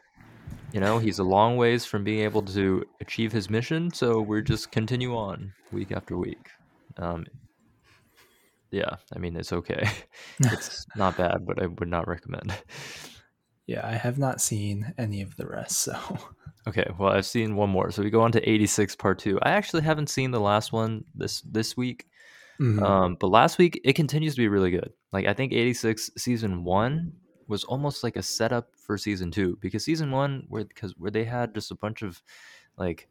you 0.72 0.80
know 0.80 0.98
he's 0.98 1.18
a 1.18 1.24
long 1.24 1.56
ways 1.56 1.85
from 1.85 2.04
being 2.04 2.20
able 2.20 2.42
to 2.42 2.85
achieve 3.00 3.32
his 3.32 3.50
mission. 3.50 3.92
So 3.92 4.20
we're 4.20 4.42
just 4.42 4.70
continue 4.70 5.16
on 5.16 5.52
week 5.72 5.92
after 5.92 6.16
week. 6.16 6.48
Um, 6.98 7.26
yeah, 8.70 8.96
I 9.14 9.18
mean 9.18 9.37
it's 9.37 9.52
okay. 9.52 9.88
it's 10.40 10.87
not 10.96 11.16
bad, 11.16 11.46
but 11.46 11.62
I 11.62 11.66
would 11.66 11.88
not 11.88 12.09
recommend. 12.09 12.54
Yeah, 13.66 13.87
I 13.87 13.92
have 13.92 14.18
not 14.18 14.40
seen 14.40 14.94
any 14.98 15.22
of 15.22 15.37
the 15.37 15.46
rest. 15.46 15.79
So 15.81 15.98
Okay, 16.68 16.88
well 16.98 17.12
I've 17.12 17.26
seen 17.26 17.55
one 17.55 17.70
more. 17.70 17.90
So 17.92 18.02
we 18.02 18.11
go 18.11 18.22
on 18.22 18.33
to 18.33 18.48
86 18.48 18.96
part 18.96 19.18
2. 19.20 19.38
I 19.42 19.50
actually 19.50 19.83
haven't 19.83 20.09
seen 20.09 20.33
the 20.33 20.40
last 20.40 20.72
one 20.72 21.05
this 21.14 21.42
this 21.42 21.76
week. 21.76 22.09
Mhm. 22.61 22.83
Um, 22.83 23.16
but 23.20 23.29
last 23.29 23.59
week 23.59 23.81
it 23.85 23.92
continues 23.92 24.35
to 24.35 24.40
be 24.40 24.48
really 24.48 24.70
good. 24.70 24.92
Like 25.12 25.26
I 25.26 25.35
think 25.35 25.52
86 25.52 26.11
season 26.16 26.64
1 26.64 27.12
was 27.48 27.62
almost 27.64 28.02
like 28.02 28.16
a 28.16 28.22
setup 28.22 28.74
for 28.76 28.98
season 28.98 29.31
2 29.31 29.59
because 29.61 29.85
season 29.85 30.11
1 30.11 30.46
where 30.48 30.64
because 30.64 30.96
where 30.98 31.11
they 31.12 31.24
had 31.24 31.55
just 31.55 31.70
a 31.70 31.76
bunch 31.76 32.02
of 32.02 32.20
like 32.76 33.09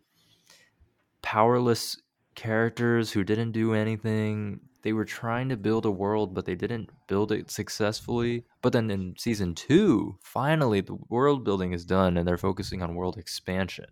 powerless 1.22 1.98
characters 2.36 3.12
who 3.12 3.24
didn't 3.24 3.54
do 3.54 3.74
anything. 3.74 4.60
They 4.86 4.93
were 4.93 5.04
trying 5.06 5.50
to 5.50 5.58
build 5.58 5.86
a 5.86 5.91
world, 5.91 6.36
but 6.36 6.45
they 6.45 6.56
didn't 6.56 6.91
build 7.08 7.32
it 7.32 7.50
successfully. 7.50 8.45
But 8.62 8.71
then 8.71 8.91
in 8.91 9.15
season 9.17 9.56
two, 9.56 10.19
finally, 10.21 10.82
the 10.82 10.95
world 11.10 11.43
building 11.43 11.74
is 11.74 11.86
done 11.86 12.17
and 12.17 12.28
they're 12.28 12.38
focusing 12.38 12.84
on 12.84 12.93
world 12.95 13.17
expansion. 13.17 13.88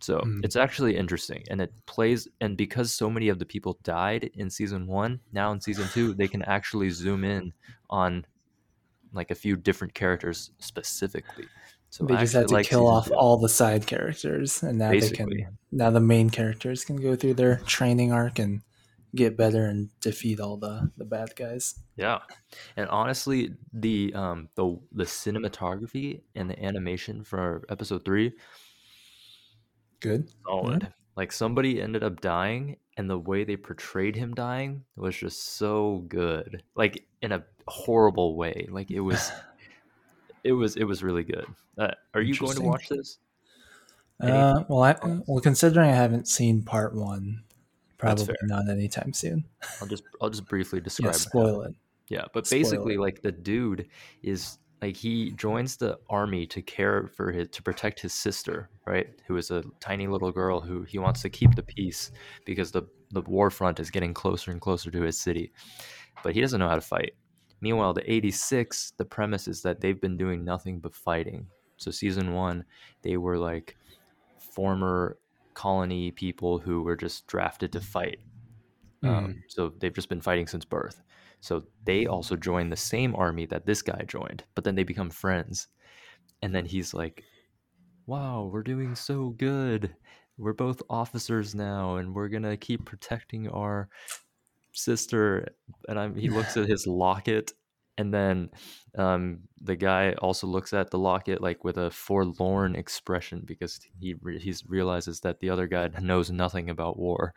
So 0.00 0.20
Mm. 0.20 0.42
it's 0.42 0.56
actually 0.56 0.96
interesting. 0.96 1.44
And 1.50 1.60
it 1.60 1.74
plays, 1.86 2.26
and 2.40 2.56
because 2.56 2.90
so 2.90 3.10
many 3.10 3.28
of 3.28 3.38
the 3.38 3.44
people 3.44 3.78
died 3.84 4.30
in 4.34 4.48
season 4.48 4.86
one, 4.86 5.20
now 5.30 5.52
in 5.52 5.60
season 5.60 5.88
two, 5.92 6.14
they 6.14 6.28
can 6.28 6.42
actually 6.44 6.88
zoom 6.88 7.22
in 7.22 7.52
on 7.90 8.24
like 9.12 9.30
a 9.30 9.34
few 9.34 9.56
different 9.56 9.92
characters 9.92 10.52
specifically. 10.58 11.48
So 11.90 12.06
they 12.06 12.16
just 12.16 12.32
had 12.32 12.48
to 12.48 12.54
like 12.54 12.66
kill 12.66 12.86
off 12.88 13.08
two. 13.08 13.14
all 13.14 13.36
the 13.36 13.48
side 13.48 13.86
characters, 13.86 14.62
and 14.62 14.78
now 14.78 14.92
they 14.92 15.10
can 15.10 15.58
now 15.72 15.90
the 15.90 16.00
main 16.00 16.30
characters 16.30 16.84
can 16.84 16.96
go 16.96 17.14
through 17.16 17.34
their 17.34 17.56
training 17.66 18.12
arc 18.12 18.38
and 18.38 18.62
get 19.14 19.36
better 19.36 19.66
and 19.66 19.90
defeat 20.00 20.40
all 20.40 20.56
the 20.56 20.90
the 20.96 21.04
bad 21.04 21.34
guys. 21.36 21.80
Yeah, 21.96 22.18
and 22.76 22.88
honestly, 22.88 23.54
the 23.72 24.12
um 24.14 24.48
the 24.54 24.78
the 24.92 25.04
cinematography 25.04 26.22
and 26.34 26.50
the 26.50 26.62
animation 26.62 27.24
for 27.24 27.64
episode 27.68 28.04
three 28.04 28.32
Good. 30.00 30.30
solid. 30.46 30.92
Like 31.16 31.32
somebody 31.32 31.80
ended 31.80 32.02
up 32.02 32.20
dying, 32.20 32.76
and 32.96 33.08
the 33.08 33.18
way 33.18 33.44
they 33.44 33.56
portrayed 33.56 34.16
him 34.16 34.34
dying 34.34 34.84
was 34.96 35.16
just 35.16 35.56
so 35.56 36.04
good. 36.08 36.62
Like 36.74 37.04
in 37.20 37.32
a 37.32 37.44
horrible 37.68 38.36
way. 38.36 38.66
Like 38.70 38.90
it 38.90 39.00
was, 39.00 39.30
it 40.44 40.52
was, 40.52 40.76
it 40.76 40.84
was 40.84 41.02
really 41.02 41.24
good. 41.24 41.46
Uh, 41.76 41.90
are 42.14 42.22
you 42.22 42.34
going 42.36 42.56
to 42.56 42.62
watch 42.62 42.88
this? 42.88 43.18
Uh, 44.20 44.64
well, 44.68 44.82
I, 44.82 44.96
well, 45.26 45.40
considering 45.40 45.90
I 45.90 45.94
haven't 45.94 46.28
seen 46.28 46.62
part 46.62 46.94
one, 46.94 47.42
probably 48.00 48.34
not 48.42 48.68
anytime 48.68 49.12
soon. 49.12 49.44
I'll 49.80 49.88
just, 49.88 50.02
I'll 50.20 50.30
just 50.30 50.48
briefly 50.48 50.80
describe. 50.88 51.08
what 51.12 51.16
spoil 51.16 51.62
it. 51.62 51.74
Yeah, 52.08 52.24
but 52.34 52.46
Spoil 52.46 52.58
basically, 52.58 52.94
it. 52.94 53.00
like 53.00 53.22
the 53.22 53.32
dude 53.32 53.86
is 54.22 54.58
like 54.82 54.96
he 54.96 55.30
joins 55.32 55.76
the 55.76 55.98
army 56.08 56.46
to 56.46 56.62
care 56.62 57.08
for 57.14 57.30
his 57.30 57.48
to 57.50 57.62
protect 57.62 58.00
his 58.00 58.12
sister, 58.12 58.68
right? 58.86 59.08
Who 59.28 59.36
is 59.36 59.50
a 59.50 59.62
tiny 59.78 60.06
little 60.08 60.32
girl 60.32 60.60
who 60.60 60.82
he 60.82 60.98
wants 60.98 61.22
to 61.22 61.28
keep 61.30 61.54
the 61.54 61.62
peace 61.62 62.10
because 62.44 62.72
the 62.72 62.82
the 63.12 63.20
war 63.22 63.50
front 63.50 63.78
is 63.78 63.90
getting 63.90 64.12
closer 64.14 64.50
and 64.50 64.60
closer 64.60 64.90
to 64.90 65.02
his 65.02 65.18
city, 65.18 65.52
but 66.24 66.34
he 66.34 66.40
doesn't 66.40 66.58
know 66.58 66.68
how 66.68 66.74
to 66.74 66.80
fight. 66.80 67.12
Meanwhile, 67.60 67.92
the 67.92 68.10
86, 68.10 68.94
the 68.96 69.04
premise 69.04 69.46
is 69.46 69.62
that 69.62 69.80
they've 69.80 70.00
been 70.00 70.16
doing 70.16 70.44
nothing 70.44 70.80
but 70.80 70.94
fighting. 70.94 71.46
So 71.76 71.90
season 71.90 72.32
one, 72.32 72.64
they 73.02 73.18
were 73.18 73.36
like 73.36 73.76
former 74.38 75.18
colony 75.60 76.10
people 76.10 76.58
who 76.58 76.82
were 76.82 76.96
just 76.96 77.26
drafted 77.26 77.72
to 77.72 77.80
fight 77.80 78.20
um, 79.02 79.42
so 79.48 79.72
they've 79.78 79.94
just 79.94 80.08
been 80.08 80.20
fighting 80.20 80.46
since 80.46 80.64
birth. 80.64 81.02
So 81.40 81.62
they 81.84 82.06
also 82.06 82.36
join 82.36 82.68
the 82.68 82.76
same 82.76 83.14
army 83.16 83.46
that 83.46 83.66
this 83.66 83.82
guy 83.82 84.02
joined, 84.06 84.44
but 84.54 84.64
then 84.64 84.74
they 84.74 84.84
become 84.84 85.10
friends. 85.10 85.68
And 86.42 86.54
then 86.54 86.66
he's 86.66 86.92
like, 86.92 87.24
"Wow, 88.06 88.50
we're 88.52 88.62
doing 88.62 88.94
so 88.94 89.30
good. 89.30 89.94
We're 90.38 90.52
both 90.52 90.82
officers 90.90 91.54
now, 91.54 91.96
and 91.96 92.14
we're 92.14 92.28
gonna 92.28 92.56
keep 92.56 92.84
protecting 92.84 93.48
our 93.48 93.88
sister." 94.72 95.54
And 95.88 95.98
I'm, 95.98 96.14
he 96.14 96.28
looks 96.28 96.56
at 96.56 96.68
his 96.68 96.86
locket, 96.86 97.52
and 98.00 98.12
then 98.14 98.50
um, 98.98 99.40
the 99.60 99.76
guy 99.76 100.12
also 100.14 100.46
looks 100.46 100.72
at 100.72 100.90
the 100.90 100.98
locket 100.98 101.40
like 101.40 101.62
with 101.64 101.76
a 101.78 101.90
forlorn 101.90 102.74
expression 102.76 103.42
because 103.44 103.78
he 104.00 104.14
re- 104.22 104.38
he's 104.40 104.64
realizes 104.66 105.20
that 105.20 105.40
the 105.40 105.50
other 105.50 105.66
guy 105.66 105.88
knows 106.00 106.30
nothing 106.30 106.70
about 106.70 106.98
war. 106.98 107.34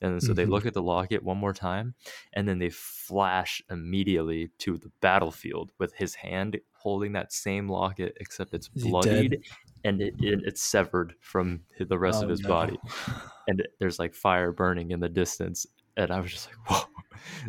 And 0.00 0.22
so 0.22 0.32
they 0.34 0.46
Mhm. 0.46 0.50
look 0.50 0.66
at 0.66 0.74
the 0.74 0.82
locket 0.82 1.22
one 1.22 1.38
more 1.38 1.52
time, 1.52 1.94
and 2.32 2.48
then 2.48 2.58
they 2.58 2.70
flash 2.70 3.62
immediately 3.70 4.50
to 4.58 4.78
the 4.78 4.90
battlefield 5.00 5.72
with 5.78 5.92
his 5.94 6.14
hand 6.14 6.60
holding 6.72 7.12
that 7.12 7.32
same 7.32 7.68
locket, 7.68 8.16
except 8.20 8.54
it's 8.54 8.70
he 8.74 8.90
bloodied 8.90 9.38
and 9.84 10.00
it, 10.00 10.14
it, 10.20 10.40
it's 10.44 10.62
severed 10.62 11.14
from 11.20 11.62
the 11.78 11.98
rest 11.98 12.20
Oh, 12.20 12.24
of 12.24 12.30
his 12.30 12.42
no. 12.42 12.48
body. 12.48 12.78
And 13.48 13.60
it- 13.60 13.74
there's 13.78 13.98
like 13.98 14.14
fire 14.14 14.52
burning 14.52 14.90
in 14.90 15.00
the 15.00 15.08
distance. 15.08 15.66
And 15.96 16.10
I 16.10 16.20
was 16.20 16.32
just 16.32 16.48
like, 16.48 16.56
whoa, 16.70 16.84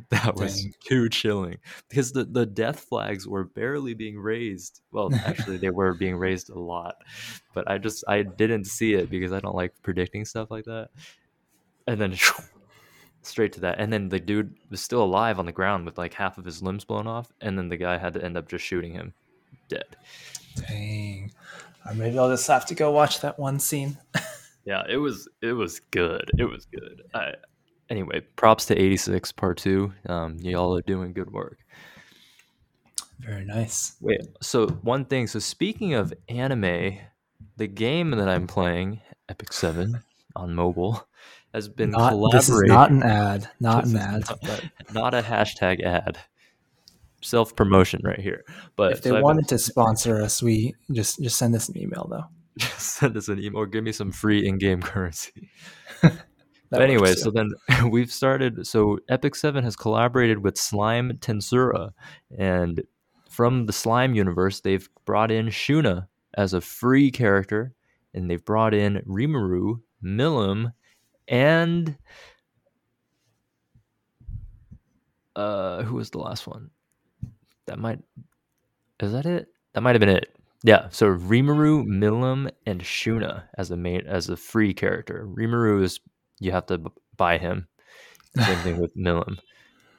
that 0.10 0.36
was 0.36 0.62
Dang. 0.62 0.74
too 0.80 1.10
chilling 1.10 1.58
because 1.90 2.12
the, 2.12 2.26
the 2.26 2.46
death 2.46 2.82
flags 2.82 3.28
were 3.28 3.44
barely 3.44 3.94
being 3.94 4.18
raised. 4.20 4.82
Well, 4.92 5.14
actually, 5.26 5.58
they 5.58 5.70
were 5.70 5.94
being 5.94 6.16
raised 6.16 6.50
a 6.50 6.60
lot, 6.60 6.96
but 7.54 7.70
I 7.70 7.78
just, 7.78 8.04
I 8.08 8.24
didn't 8.24 8.66
see 8.66 8.94
it 8.94 9.10
because 9.10 9.32
I 9.32 9.40
don't 9.40 9.56
like 9.56 9.74
predicting 9.82 10.26
stuff 10.26 10.52
like 10.52 10.66
that 10.66 10.90
and 11.88 12.00
then 12.00 12.16
straight 13.22 13.54
to 13.54 13.60
that 13.62 13.80
and 13.80 13.92
then 13.92 14.10
the 14.10 14.20
dude 14.20 14.56
was 14.70 14.82
still 14.82 15.04
alive 15.04 15.40
on 15.40 15.46
the 15.46 15.52
ground 15.52 15.86
with 15.86 15.98
like 15.98 16.14
half 16.14 16.38
of 16.38 16.46
his 16.46 16.62
limbs 16.62 16.86
blown 16.86 17.08
off 17.08 17.32
and 17.42 17.58
then 17.58 17.70
the 17.70 17.78
guy 17.78 17.98
had 17.98 18.14
to 18.14 18.24
end 18.24 18.38
up 18.38 18.48
just 18.48 18.64
shooting 18.64 18.94
him 18.94 19.14
dead 19.68 19.96
Dang. 20.68 21.32
Or 21.86 21.94
maybe 21.94 22.18
I'll 22.18 22.30
just 22.30 22.48
have 22.48 22.66
to 22.68 22.76
go 22.76 22.92
watch 22.92 23.22
that 23.22 23.38
one 23.38 23.60
scene. 23.60 23.98
yeah 24.66 24.84
it 24.88 24.98
was 24.98 25.28
it 25.42 25.54
was 25.54 25.80
good 25.92 26.30
it 26.38 26.46
was 26.46 26.66
good 26.66 27.02
I, 27.14 27.34
anyway 27.90 28.22
props 28.36 28.66
to 28.68 28.76
86 28.80 29.32
part 29.34 29.58
2 29.58 29.94
um 30.10 30.38
y'all 30.40 30.76
are 30.76 30.82
doing 30.82 31.14
good 31.14 31.32
work 31.32 31.60
Very 33.20 33.46
nice. 33.46 33.96
wait 34.02 34.22
so 34.42 34.68
one 34.68 35.06
thing 35.06 35.28
so 35.28 35.40
speaking 35.40 35.94
of 35.94 36.14
anime 36.30 36.98
the 37.58 37.68
game 37.68 38.12
that 38.12 38.28
i'm 38.28 38.48
playing 38.48 39.02
epic 39.30 39.54
7 39.54 40.00
on 40.36 40.54
mobile 40.56 41.08
has 41.54 41.70
been 41.70 41.92
Not, 41.92 42.10
collaborating 42.10 42.38
this 42.38 42.50
is 42.50 42.62
not 42.68 42.92
an 42.92 43.02
ad. 43.04 43.50
Not 43.62 43.84
This 43.86 43.94
an 43.94 44.00
ad. 44.00 44.24
not- 44.44 44.94
not 44.94 45.14
a 45.14 45.22
hashtag 45.22 45.82
ad. 45.82 46.18
Self 47.22 47.56
promotion 47.56 48.02
right 48.04 48.20
here. 48.20 48.44
But 48.76 48.92
if 48.92 49.02
they 49.04 49.12
so 49.12 49.22
wanted 49.22 49.48
to 49.48 49.58
sponsor 49.58 50.22
us, 50.22 50.44
we 50.44 50.76
just 50.92 51.22
just 51.24 51.38
send 51.38 51.56
us 51.56 51.70
an 51.70 51.78
email 51.78 52.08
though. 52.12 52.26
been- 52.60 52.68
send 52.78 53.16
us 53.16 53.30
an 53.30 53.40
email 53.40 53.60
or 53.62 53.68
give 53.68 53.86
me 53.86 53.94
some 53.94 54.12
free 54.12 54.46
in-game 54.46 54.82
currency. 54.82 55.50
That 56.76 56.82
but 56.82 56.90
anyway, 56.90 57.10
works, 57.10 57.24
so 57.24 57.32
then 57.32 57.52
we've 57.90 58.12
started. 58.12 58.68
So 58.68 59.00
Epic 59.10 59.36
Seven 59.36 59.64
has 59.64 59.76
collaborated 59.76 60.44
with 60.44 60.58
Slime 60.58 61.14
Tensura, 61.20 61.92
and 62.38 62.84
from 63.30 63.66
the 63.66 63.74
Slime 63.74 64.14
universe, 64.14 64.60
they've 64.60 64.88
brought 65.06 65.32
in 65.32 65.48
Shuna 65.48 66.08
as 66.36 66.54
a 66.54 66.62
free 66.62 67.12
character, 67.12 67.74
and 68.14 68.30
they've 68.30 68.44
brought 68.44 68.74
in 68.74 69.02
Rimuru, 69.08 69.80
Milim, 70.04 70.74
and 71.30 71.98
uh, 75.36 75.84
who 75.84 75.96
was 75.96 76.10
the 76.10 76.20
last 76.20 76.46
one? 76.46 76.70
That 77.68 77.80
might 77.80 78.00
is 79.02 79.14
that 79.14 79.26
it? 79.26 79.48
That 79.74 79.82
might 79.82 79.96
have 79.96 80.02
been 80.02 80.10
it. 80.10 80.36
Yeah, 80.64 80.88
so 80.90 81.08
Rimuru, 81.08 81.86
Milim, 81.86 82.50
and 82.66 82.82
Shuna 82.82 83.44
as 83.58 83.70
a 83.72 83.78
main 83.78 84.02
as 84.08 84.30
a 84.30 84.38
free 84.38 84.74
character. 84.74 85.28
Rimuru 85.32 85.84
is 85.84 86.00
you 86.40 86.52
have 86.52 86.66
to 86.68 86.78
b- 86.80 86.90
buy 87.18 87.38
him. 87.38 87.68
Same 88.38 88.58
thing 88.58 88.80
with 88.82 88.96
Milim, 88.98 89.38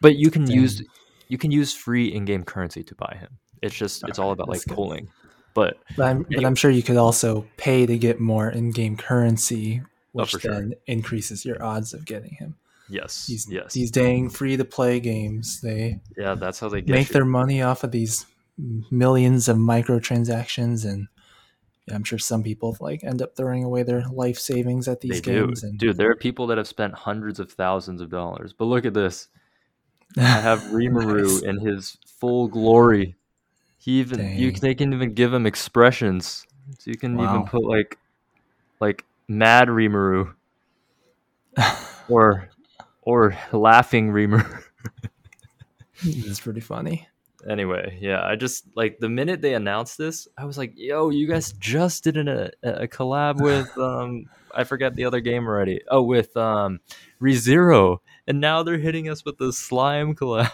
but 0.01 0.17
you 0.17 0.31
can 0.31 0.45
Dang. 0.45 0.57
use 0.57 0.83
you 1.29 1.39
can 1.39 1.51
use 1.51 1.73
free 1.73 2.09
in-game 2.13 2.45
currency 2.45 2.85
to 2.85 2.95
buy 2.95 3.17
him. 3.19 3.39
It's 3.63 3.75
just 3.75 4.05
it's 4.09 4.19
all 4.19 4.31
about 4.33 4.49
like 4.49 4.65
good. 4.67 4.75
pulling. 4.75 5.09
But 5.55 5.79
But 5.97 6.05
I'm, 6.07 6.23
but 6.29 6.45
I'm 6.45 6.55
sure 6.55 6.71
you 6.71 6.83
could 6.83 6.99
also 6.99 7.47
pay 7.57 7.87
to 7.87 7.97
get 7.97 8.21
more 8.21 8.51
in-game 8.51 8.99
currency, 8.99 9.81
oh, 9.83 9.89
which 10.13 10.35
Oh, 10.35 10.37
for 10.37 10.41
sure. 10.41 10.53
then 10.53 10.75
increases 10.87 11.45
your 11.47 11.63
odds 11.63 11.95
of 11.95 12.05
getting 12.05 12.35
him. 12.35 12.57
yes, 12.91 13.27
These 13.27 13.49
yes, 13.51 13.73
these 13.73 13.91
dang 13.91 14.29
free-to-play 14.29 15.01
games, 15.01 15.61
they 15.63 16.01
yeah, 16.17 16.35
that's 16.35 16.61
how 16.61 16.69
they 16.69 16.83
get 16.83 16.93
make 16.93 17.09
you. 17.09 17.15
their 17.15 17.25
money 17.25 17.63
off 17.63 17.83
of 17.85 17.91
these 17.91 18.27
millions 18.91 19.49
of 19.49 19.57
microtransactions, 19.57 20.85
and 20.85 21.09
I'm 21.93 22.05
sure 22.05 22.19
some 22.19 22.43
people 22.43 22.77
like 22.81 23.05
end 23.05 23.23
up 23.23 23.37
throwing 23.37 23.63
away 23.65 23.83
their 23.85 24.05
life 24.09 24.39
savings 24.39 24.89
at 24.89 25.01
these 25.01 25.21
they 25.21 25.33
do, 25.33 25.47
games. 25.47 25.63
And 25.63 25.79
dude. 25.79 25.97
There 25.97 26.11
are 26.11 26.17
people 26.17 26.47
that 26.49 26.59
have 26.59 26.67
spent 26.67 26.95
hundreds 26.95 27.39
of 27.39 27.53
thousands 27.53 28.01
of 28.01 28.11
dollars. 28.11 28.53
But 28.53 28.65
look 28.65 28.85
at 28.85 28.95
this. 28.95 29.29
I 30.17 30.21
have 30.23 30.61
Rimuru 30.65 31.23
Nice. 31.23 31.43
in 31.43 31.59
his 31.61 31.97
full 32.19 32.49
glory. 32.49 33.15
He 33.79 34.01
even 34.01 34.37
you 34.37 34.51
Dang. 34.51 34.61
they 34.61 34.75
can 34.75 34.93
even 34.93 35.15
give 35.15 35.33
him 35.33 35.47
expressions. 35.47 36.45
So 36.79 36.91
you 36.91 36.97
can 36.99 37.21
even 37.21 37.45
put 37.45 37.65
like 37.65 37.99
like 38.81 39.05
mad 39.29 39.69
Rimuru 39.69 40.35
or 42.09 42.49
or 43.03 43.39
laughing 43.53 44.11
Rimuru. 44.11 44.63
It's 46.03 46.41
pretty 46.41 46.61
funny. 46.61 47.09
Anyway, 47.49 47.99
yeah, 48.01 48.25
I 48.25 48.37
just 48.37 48.65
like 48.75 48.99
the 48.99 49.09
minute 49.09 49.41
they 49.41 49.55
announced 49.55 49.99
this, 49.99 50.29
I 50.37 50.45
was 50.45 50.59
like, 50.59 50.73
"Yo, 50.77 51.11
you 51.11 51.27
guys 51.27 51.53
just 51.53 52.05
did 52.05 52.17
an, 52.17 52.29
a, 52.29 52.51
a 52.63 52.89
collab 52.89 53.41
with 53.41 53.77
um 53.79 54.27
I 54.55 54.65
forget 54.65 54.95
the 54.95 55.05
other 55.05 55.21
game 55.21 55.47
already. 55.47 55.81
Oh, 55.89 56.03
with 56.03 56.37
um 56.37 56.81
ReZero, 57.21 57.99
and 58.27 58.41
now 58.41 58.63
they're 58.63 58.79
hitting 58.79 59.09
us 59.09 59.25
with 59.25 59.39
the 59.39 59.53
slime 59.53 60.15
collab." 60.17 60.51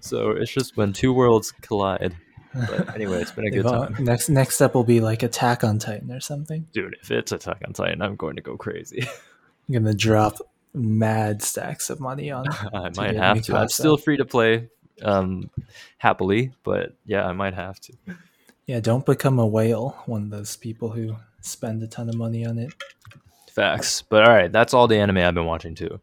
So 0.00 0.30
it's 0.30 0.52
just 0.52 0.76
when 0.76 0.92
two 0.92 1.12
worlds 1.12 1.52
collide. 1.52 2.16
But 2.54 2.94
anyway, 2.94 3.22
it's 3.22 3.30
been 3.30 3.46
a 3.46 3.50
good 3.62 3.64
time, 3.64 3.96
next 4.00 4.28
next 4.28 4.56
step 4.56 4.74
will 4.74 4.84
be 4.84 5.00
like 5.00 5.22
Attack 5.22 5.64
on 5.64 5.78
Titan 5.78 6.10
or 6.12 6.20
something. 6.20 6.66
dude. 6.72 6.96
If 7.00 7.10
it's 7.10 7.32
Attack 7.32 7.62
on 7.66 7.72
Titan, 7.72 8.02
I'm 8.02 8.16
going 8.16 8.36
to 8.36 8.42
go 8.42 8.56
crazy. 8.56 9.02
I'm 9.68 9.74
gonna 9.74 9.94
drop 9.94 10.36
mad 10.74 11.42
stacks 11.42 11.88
of 11.90 12.00
money 12.00 12.30
on. 12.30 12.46
I 12.74 12.90
might 12.96 13.16
have 13.16 13.42
to. 13.42 13.56
I'm 13.56 13.68
still 13.68 13.96
free 13.96 14.16
to 14.18 14.24
play 14.24 14.68
um, 15.02 15.50
happily, 15.98 16.52
but 16.62 16.94
yeah, 17.04 17.26
I 17.26 17.32
might 17.32 17.54
have 17.54 17.80
to. 17.80 17.92
Yeah, 18.66 18.80
don't 18.80 19.04
become 19.04 19.38
a 19.38 19.46
whale. 19.46 20.02
One 20.06 20.22
of 20.22 20.30
those 20.30 20.56
people 20.56 20.90
who 20.90 21.16
spend 21.40 21.82
a 21.82 21.86
ton 21.86 22.08
of 22.08 22.14
money 22.16 22.46
on 22.46 22.58
it. 22.58 22.72
Facts. 23.50 24.02
But 24.02 24.26
all 24.28 24.34
right, 24.34 24.50
that's 24.50 24.72
all 24.72 24.88
the 24.88 24.96
anime 24.96 25.18
I've 25.18 25.34
been 25.34 25.44
watching 25.46 25.74
too. 25.74 26.00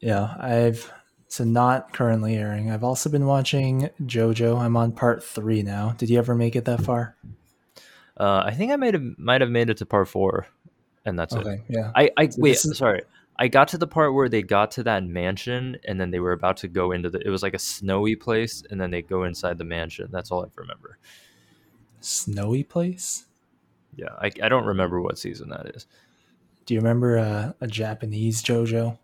Yeah, 0.00 0.34
I've 0.38 0.92
so 1.28 1.44
not 1.44 1.92
currently 1.92 2.36
airing. 2.36 2.70
I've 2.70 2.84
also 2.84 3.08
been 3.08 3.26
watching 3.26 3.88
JoJo. 4.02 4.58
I'm 4.58 4.76
on 4.76 4.92
part 4.92 5.22
three 5.22 5.62
now. 5.62 5.94
Did 5.96 6.10
you 6.10 6.18
ever 6.18 6.34
make 6.34 6.56
it 6.56 6.64
that 6.64 6.82
far? 6.82 7.16
Uh, 8.18 8.42
I 8.44 8.50
think 8.52 8.72
I 8.72 8.76
might 8.76 8.94
have 8.94 9.04
might 9.18 9.40
have 9.40 9.50
made 9.50 9.70
it 9.70 9.78
to 9.78 9.86
part 9.86 10.08
four, 10.08 10.46
and 11.06 11.18
that's 11.18 11.34
it. 11.34 11.38
Okay, 11.38 11.62
yeah. 11.68 11.92
I, 11.94 12.10
I 12.16 12.28
So 12.28 12.42
wait, 12.42 12.56
is- 12.56 12.76
sorry. 12.76 13.02
I 13.40 13.48
got 13.48 13.68
to 13.68 13.78
the 13.78 13.86
part 13.86 14.12
where 14.12 14.28
they 14.28 14.42
got 14.42 14.70
to 14.72 14.82
that 14.82 15.02
mansion, 15.02 15.78
and 15.84 15.98
then 15.98 16.10
they 16.10 16.20
were 16.20 16.32
about 16.32 16.58
to 16.58 16.68
go 16.68 16.92
into 16.92 17.08
the. 17.08 17.26
It 17.26 17.30
was 17.30 17.42
like 17.42 17.54
a 17.54 17.58
snowy 17.58 18.14
place, 18.14 18.62
and 18.70 18.78
then 18.78 18.90
they 18.90 19.00
go 19.00 19.24
inside 19.24 19.56
the 19.56 19.64
mansion. 19.64 20.10
That's 20.12 20.30
all 20.30 20.44
I 20.44 20.48
remember. 20.54 20.98
Snowy 22.00 22.62
place. 22.62 23.24
Yeah, 23.96 24.10
I, 24.20 24.30
I 24.42 24.50
don't 24.50 24.66
remember 24.66 25.00
what 25.00 25.18
season 25.18 25.48
that 25.48 25.74
is. 25.74 25.86
Do 26.66 26.74
you 26.74 26.80
remember 26.80 27.18
uh, 27.18 27.52
a 27.62 27.66
Japanese 27.66 28.42
JoJo? 28.42 28.98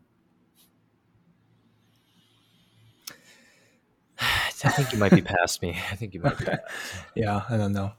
I 4.21 4.51
think 4.51 4.93
you 4.93 4.99
might 4.99 5.13
be 5.13 5.23
past 5.23 5.63
me. 5.63 5.79
I 5.91 5.97
think 5.97 6.13
you 6.13 6.21
might 6.21 6.37
be. 6.37 6.45
Okay. 6.49 6.59
Yeah, 7.15 7.43
I 7.49 7.57
don't 7.57 7.73
know. 7.73 7.93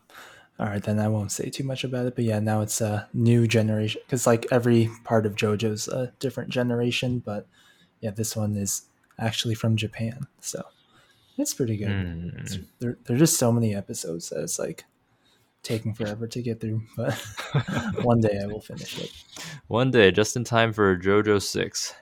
All 0.59 0.65
right, 0.65 0.81
then 0.81 0.99
I 0.99 1.07
won't 1.07 1.31
say 1.31 1.49
too 1.49 1.63
much 1.63 1.83
about 1.83 2.07
it. 2.07 2.15
But 2.15 2.25
yeah, 2.25 2.39
now 2.39 2.61
it's 2.61 2.81
a 2.81 3.07
new 3.13 3.47
generation 3.47 4.01
because 4.05 4.25
like 4.25 4.47
every 4.51 4.89
part 5.03 5.25
of 5.25 5.35
JoJo's 5.35 5.87
a 5.87 6.13
different 6.19 6.49
generation. 6.49 7.19
But 7.19 7.47
yeah, 8.01 8.11
this 8.11 8.35
one 8.35 8.55
is 8.55 8.83
actually 9.19 9.53
from 9.53 9.75
Japan, 9.75 10.27
so 10.39 10.63
it's 11.37 11.53
pretty 11.53 11.77
good. 11.77 11.89
Hmm. 11.89 12.29
It's, 12.39 12.57
there, 12.79 12.97
there 13.05 13.15
are 13.15 13.19
just 13.19 13.37
so 13.37 13.51
many 13.51 13.75
episodes 13.75 14.29
that 14.29 14.41
it's 14.41 14.57
like 14.57 14.85
taking 15.61 15.93
forever 15.93 16.25
to 16.27 16.41
get 16.41 16.59
through. 16.59 16.81
But 16.95 17.13
one 18.01 18.19
day 18.19 18.39
I 18.41 18.47
will 18.47 18.61
finish 18.61 18.97
it. 18.99 19.11
One 19.67 19.91
day, 19.91 20.11
just 20.11 20.35
in 20.35 20.43
time 20.43 20.73
for 20.73 20.97
JoJo 20.97 21.39
Six. 21.39 21.93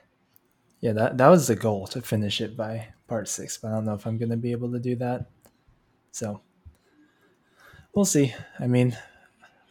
Yeah, 0.80 0.92
that 0.92 1.18
that 1.18 1.28
was 1.28 1.46
the 1.46 1.56
goal 1.56 1.86
to 1.88 2.00
finish 2.00 2.40
it 2.40 2.56
by 2.56 2.88
part 3.06 3.28
six, 3.28 3.58
but 3.58 3.68
I 3.68 3.74
don't 3.74 3.84
know 3.84 3.94
if 3.94 4.06
I'm 4.06 4.16
gonna 4.16 4.36
be 4.36 4.52
able 4.52 4.72
to 4.72 4.78
do 4.78 4.96
that. 4.96 5.26
So 6.12 6.40
we'll 7.96 8.04
see. 8.04 8.32
I 8.60 8.68
mean, 8.68 8.96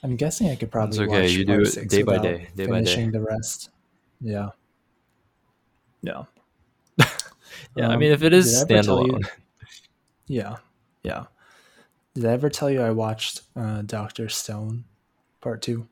I'm 0.04 0.18
guessing 0.18 0.50
I 0.50 0.56
could 0.56 0.72
probably 0.72 1.00
okay, 1.00 1.22
watch 1.22 1.32
you 1.32 1.46
do 1.46 1.54
part 1.54 1.62
it 1.68 1.72
six 1.72 1.88
day 1.88 2.04
by 2.04 2.18
day, 2.18 2.48
day 2.56 2.66
by 2.68 2.80
day. 2.80 2.86
finishing 2.86 3.12
the 3.12 3.22
rest. 3.22 3.70
Yeah. 4.20 4.50
Yeah. 6.02 6.24
Yeah, 7.78 7.90
I 7.90 7.94
Um, 7.94 8.00
mean, 8.00 8.12
if 8.14 8.24
it 8.24 8.32
is 8.34 8.64
did 8.66 8.72
I 8.76 8.80
ever 8.80 8.84
tell 8.86 9.06
you- 9.08 9.14
standalone, 9.14 9.26
Yeah. 10.28 10.56
Yeah. 11.04 11.26
Did 12.14 12.26
I 12.26 12.32
ever 12.32 12.50
tell 12.50 12.70
you 12.70 12.82
I 12.82 12.92
watched 12.92 13.42
uh, 13.56 13.82
Doctor 13.82 14.30
Stone 14.30 14.86
part 15.42 15.62
two? 15.62 15.88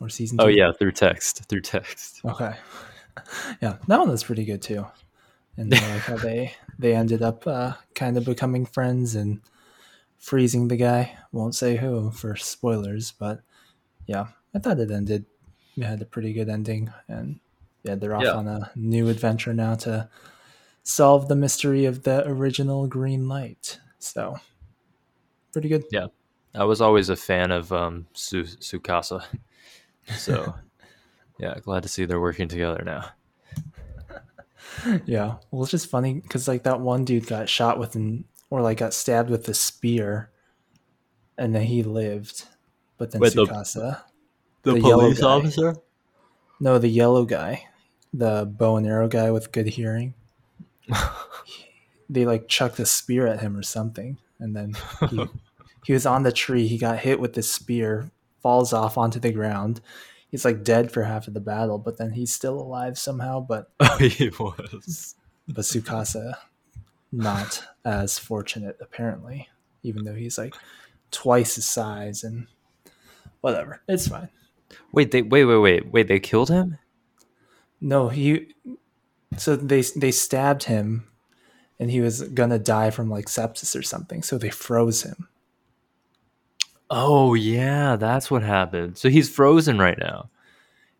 Or 0.00 0.08
season 0.08 0.38
two? 0.38 0.44
oh 0.44 0.48
yeah, 0.48 0.72
through 0.72 0.90
text, 0.92 1.44
through 1.48 1.60
text. 1.62 2.20
Okay. 2.24 2.54
Yeah, 3.62 3.76
that 3.86 4.00
one 4.00 4.08
was 4.10 4.24
pretty 4.24 4.44
good 4.44 4.60
too. 4.60 4.84
And 5.56 5.72
I 5.72 5.92
like 5.94 6.02
how 6.02 6.16
they 6.16 6.52
they 6.80 6.94
ended 6.96 7.22
up 7.22 7.46
uh, 7.46 7.74
kind 7.94 8.16
of 8.16 8.24
becoming 8.24 8.66
friends 8.66 9.14
and 9.14 9.40
freezing 10.24 10.68
the 10.68 10.76
guy. 10.76 11.14
Won't 11.32 11.54
say 11.54 11.76
who 11.76 12.10
for 12.10 12.34
spoilers, 12.34 13.12
but 13.12 13.42
yeah, 14.06 14.28
I 14.54 14.58
thought 14.58 14.80
it 14.80 14.90
ended. 14.90 15.26
It 15.76 15.84
had 15.84 16.00
a 16.00 16.06
pretty 16.06 16.32
good 16.32 16.48
ending, 16.48 16.90
and 17.08 17.40
yeah, 17.82 17.94
they're 17.96 18.16
off 18.16 18.22
Yeah. 18.24 18.32
on 18.32 18.48
a 18.48 18.70
new 18.74 19.08
adventure 19.10 19.52
now 19.52 19.74
to 19.76 20.08
solve 20.82 21.28
the 21.28 21.36
mystery 21.36 21.84
of 21.84 22.04
the 22.04 22.26
original 22.26 22.86
green 22.86 23.28
light. 23.28 23.78
So, 23.98 24.36
pretty 25.52 25.68
good. 25.68 25.84
Yeah, 25.90 26.06
I 26.54 26.64
was 26.64 26.80
always 26.80 27.10
a 27.10 27.16
fan 27.16 27.50
of 27.50 27.70
um, 27.72 28.06
Su- 28.14 28.44
Tsukasa, 28.44 29.24
so 30.16 30.54
yeah, 31.38 31.58
glad 31.60 31.82
to 31.82 31.88
see 31.88 32.04
they're 32.06 32.20
working 32.20 32.48
together 32.48 32.82
now. 32.84 33.10
Yeah. 35.06 35.36
Well, 35.50 35.62
it's 35.62 35.70
just 35.70 35.88
funny 35.90 36.14
because 36.14 36.48
like 36.48 36.64
that 36.64 36.80
one 36.80 37.04
dude 37.04 37.26
got 37.26 37.48
shot 37.48 37.78
with 37.78 37.94
an 37.94 38.24
or 38.54 38.62
like 38.62 38.78
got 38.78 38.94
stabbed 38.94 39.30
with 39.30 39.48
a 39.48 39.54
spear, 39.54 40.30
and 41.36 41.52
then 41.54 41.62
he 41.62 41.82
lived, 41.82 42.44
but 42.98 43.10
then 43.10 43.20
Wait, 43.20 43.34
the- 43.34 43.44
Tsukasa, 43.46 44.00
The, 44.62 44.74
The 44.74 44.80
police 44.80 45.20
guy. 45.20 45.26
officer. 45.26 45.76
no, 46.60 46.78
the 46.78 46.88
yellow 46.88 47.24
guy, 47.24 47.66
the 48.12 48.46
bow 48.46 48.76
and 48.76 48.86
arrow 48.86 49.08
guy 49.08 49.30
with 49.32 49.50
good 49.50 49.66
hearing, 49.66 50.14
they 52.08 52.24
like 52.26 52.48
chucked 52.48 52.78
a 52.78 52.86
spear 52.86 53.26
at 53.26 53.40
him 53.40 53.56
or 53.56 53.62
something, 53.62 54.18
and 54.38 54.54
then 54.54 54.74
he 55.10 55.24
he 55.86 55.92
was 55.92 56.06
on 56.06 56.22
the 56.22 56.32
tree. 56.32 56.66
He 56.68 56.78
got 56.78 56.98
hit 57.00 57.18
with 57.20 57.32
the 57.34 57.42
spear, 57.42 58.10
falls 58.42 58.72
off 58.72 58.96
onto 58.96 59.18
the 59.18 59.32
ground. 59.32 59.80
He's 60.30 60.44
like 60.44 60.64
dead 60.64 60.90
for 60.92 61.02
half 61.02 61.28
of 61.28 61.34
the 61.34 61.40
battle, 61.40 61.78
but 61.78 61.96
then 61.98 62.12
he's 62.12 62.32
still 62.32 62.60
alive 62.60 62.98
somehow. 62.98 63.40
But 63.40 63.70
oh, 63.80 63.98
he 64.00 64.28
was. 64.38 65.14
but 65.48 65.64
Tsukasa 65.64 66.34
not 67.14 67.62
as 67.84 68.18
fortunate 68.18 68.76
apparently, 68.80 69.48
even 69.82 70.04
though 70.04 70.14
he's 70.14 70.36
like 70.36 70.54
twice 71.10 71.54
his 71.54 71.66
size 71.66 72.24
and 72.24 72.46
whatever. 73.40 73.80
It's 73.88 74.08
fine. 74.08 74.28
Wait, 74.92 75.10
they 75.12 75.22
wait, 75.22 75.44
wait, 75.44 75.56
wait, 75.56 75.92
wait. 75.92 76.08
They 76.08 76.18
killed 76.18 76.48
him. 76.48 76.78
No, 77.80 78.08
he 78.08 78.54
so 79.36 79.56
they 79.56 79.82
they 79.82 80.10
stabbed 80.10 80.64
him 80.64 81.06
and 81.78 81.90
he 81.90 82.00
was 82.00 82.22
gonna 82.22 82.58
die 82.58 82.90
from 82.90 83.10
like 83.10 83.26
sepsis 83.26 83.78
or 83.78 83.82
something, 83.82 84.22
so 84.22 84.38
they 84.38 84.50
froze 84.50 85.02
him. 85.02 85.28
Oh 86.90 87.34
yeah, 87.34 87.96
that's 87.96 88.30
what 88.30 88.42
happened. 88.42 88.98
So 88.98 89.08
he's 89.08 89.28
frozen 89.28 89.78
right 89.78 89.98
now. 89.98 90.30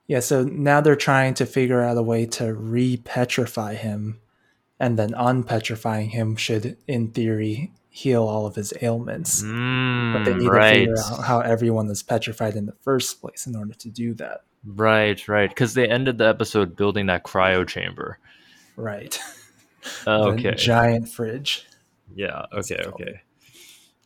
Yeah, 0.07 0.21
so 0.21 0.45
now 0.45 0.81
they're 0.81 0.97
trying 0.97 1.35
to 1.35 1.47
figure 1.47 1.81
out 1.81 1.97
a 1.97 2.03
way 2.03 2.27
to 2.27 2.53
re-petrify 2.53 3.75
him 3.75 4.21
and 4.81 4.99
then 4.99 5.11
unpetrifying 5.13 6.11
him 6.11 6.37
should 6.37 6.77
in 6.89 7.11
theory 7.13 7.73
heal 7.91 8.25
all 8.25 8.45
of 8.47 8.57
his 8.57 8.73
ailments. 8.83 9.43
but 9.43 9.49
they 10.25 10.33
Mm, 10.33 10.39
need 10.39 10.51
to 10.51 10.63
figure 10.63 10.95
out 10.99 11.25
how 11.25 11.41
everyone 11.41 11.87
was 11.89 12.03
petrified 12.03 12.57
in 12.57 12.67
the 12.67 12.75
first 12.83 13.21
place 13.21 13.47
in 13.47 13.55
order 13.57 13.75
to 13.75 13.89
do 13.91 14.15
that. 14.15 14.41
right, 14.65 15.27
right. 15.29 15.49
Because 15.49 15.75
they 15.75 15.89
ended 15.89 16.19
the 16.19 16.27
episode 16.27 16.75
building 16.77 17.07
that 17.07 17.23
cryo 17.25 17.67
chamber. 17.67 18.19
Right. 18.77 19.19
Okay. 20.07 20.55
giant 20.55 21.09
fridge. 21.11 21.67
Yeah. 22.15 22.47
Okay. 22.55 22.81
Okay. 22.87 23.21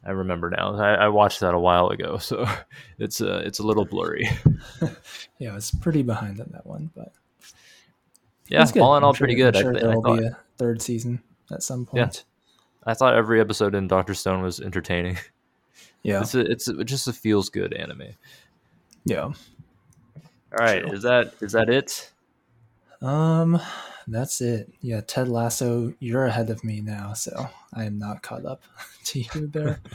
I 0.04 0.10
remember 0.10 0.50
now. 0.50 0.74
I, 0.74 0.94
I 0.94 1.08
watched 1.08 1.40
that 1.40 1.54
a 1.54 1.58
while 1.58 1.88
ago, 1.88 2.18
so 2.18 2.46
it's 2.98 3.20
uh, 3.20 3.42
it's 3.44 3.58
a 3.60 3.62
little 3.62 3.84
blurry. 3.84 4.28
Yeah, 5.38 5.56
it's 5.56 5.70
pretty 5.70 6.02
behind 6.02 6.40
on 6.40 6.50
that 6.52 6.66
one, 6.66 6.90
but 6.96 7.12
Yeah. 8.48 8.64
All 8.80 8.96
in 8.96 9.04
all, 9.04 9.12
sure- 9.14 9.26
pretty 9.26 9.34
good. 9.36 9.56
I'm 9.56 9.68
I, 9.68 9.72
th- 9.72 9.84
I 9.84 9.94
thought 9.94 10.18
a 10.18 10.36
third 10.58 10.82
season 10.82 11.22
at 11.50 11.62
some 11.62 11.86
point. 11.86 12.24
Yeah. 12.24 12.90
I 12.90 12.94
thought 12.94 13.14
every 13.14 13.40
episode 13.40 13.74
in 13.74 13.88
Doctor 13.88 14.14
Stone 14.14 14.42
was 14.42 14.60
entertaining. 14.60 15.18
Yeah. 16.04 16.20
It's 16.20 16.34
a, 16.34 16.40
it's 16.40 16.68
a, 16.68 16.84
just 16.84 17.08
a 17.08 17.12
feels 17.12 17.50
good 17.50 17.74
anime. 17.74 18.14
Yeah. 19.04 19.24
All 19.24 19.34
right. 20.52 20.82
True. 20.82 20.92
Is 20.92 21.02
that 21.02 21.34
is 21.40 21.52
that 21.52 21.68
it? 21.68 22.12
Um, 23.02 23.60
that's 24.06 24.40
it. 24.40 24.72
Yeah, 24.80 25.00
Ted 25.06 25.28
Lasso, 25.28 25.92
you're 26.00 26.24
ahead 26.24 26.50
of 26.50 26.64
me 26.64 26.80
now, 26.80 27.12
so 27.12 27.48
I 27.74 27.84
am 27.84 27.98
not 27.98 28.22
caught 28.22 28.44
up 28.44 28.62
to 29.06 29.20
you 29.20 29.46
there. 29.48 29.80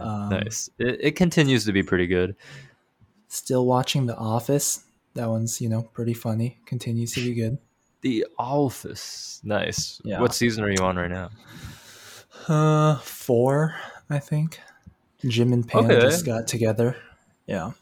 Um, 0.00 0.30
nice. 0.30 0.70
It, 0.78 0.98
it 0.98 1.16
continues 1.16 1.66
to 1.66 1.72
be 1.72 1.82
pretty 1.82 2.06
good. 2.06 2.34
Still 3.26 3.66
watching 3.66 4.06
The 4.06 4.16
Office. 4.16 4.84
That 5.12 5.28
one's 5.28 5.60
you 5.60 5.68
know 5.68 5.82
pretty 5.82 6.14
funny. 6.14 6.58
Continues 6.64 7.12
to 7.12 7.20
be 7.20 7.34
good. 7.34 7.58
The 8.00 8.26
Office. 8.38 9.40
Nice. 9.44 10.00
Yeah. 10.04 10.20
What 10.20 10.34
season 10.34 10.62
are 10.64 10.70
you 10.70 10.82
on 10.82 10.96
right 10.96 11.10
now? 11.10 11.30
Uh, 12.46 12.96
four, 12.98 13.74
I 14.08 14.18
think. 14.18 14.60
Jim 15.26 15.52
and 15.52 15.66
Pam 15.66 15.84
Okay. 15.86 16.00
just 16.00 16.24
got 16.24 16.46
together. 16.46 16.96
Yeah, 17.46 17.72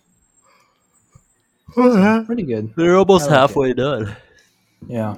pretty 2.24 2.44
good. 2.44 2.72
They're 2.76 2.96
almost 2.96 3.24
I 3.24 3.26
like 3.26 3.35
it. 3.35 3.40
halfway 3.40 3.72
done. 3.74 4.16
Yeah, 4.87 5.16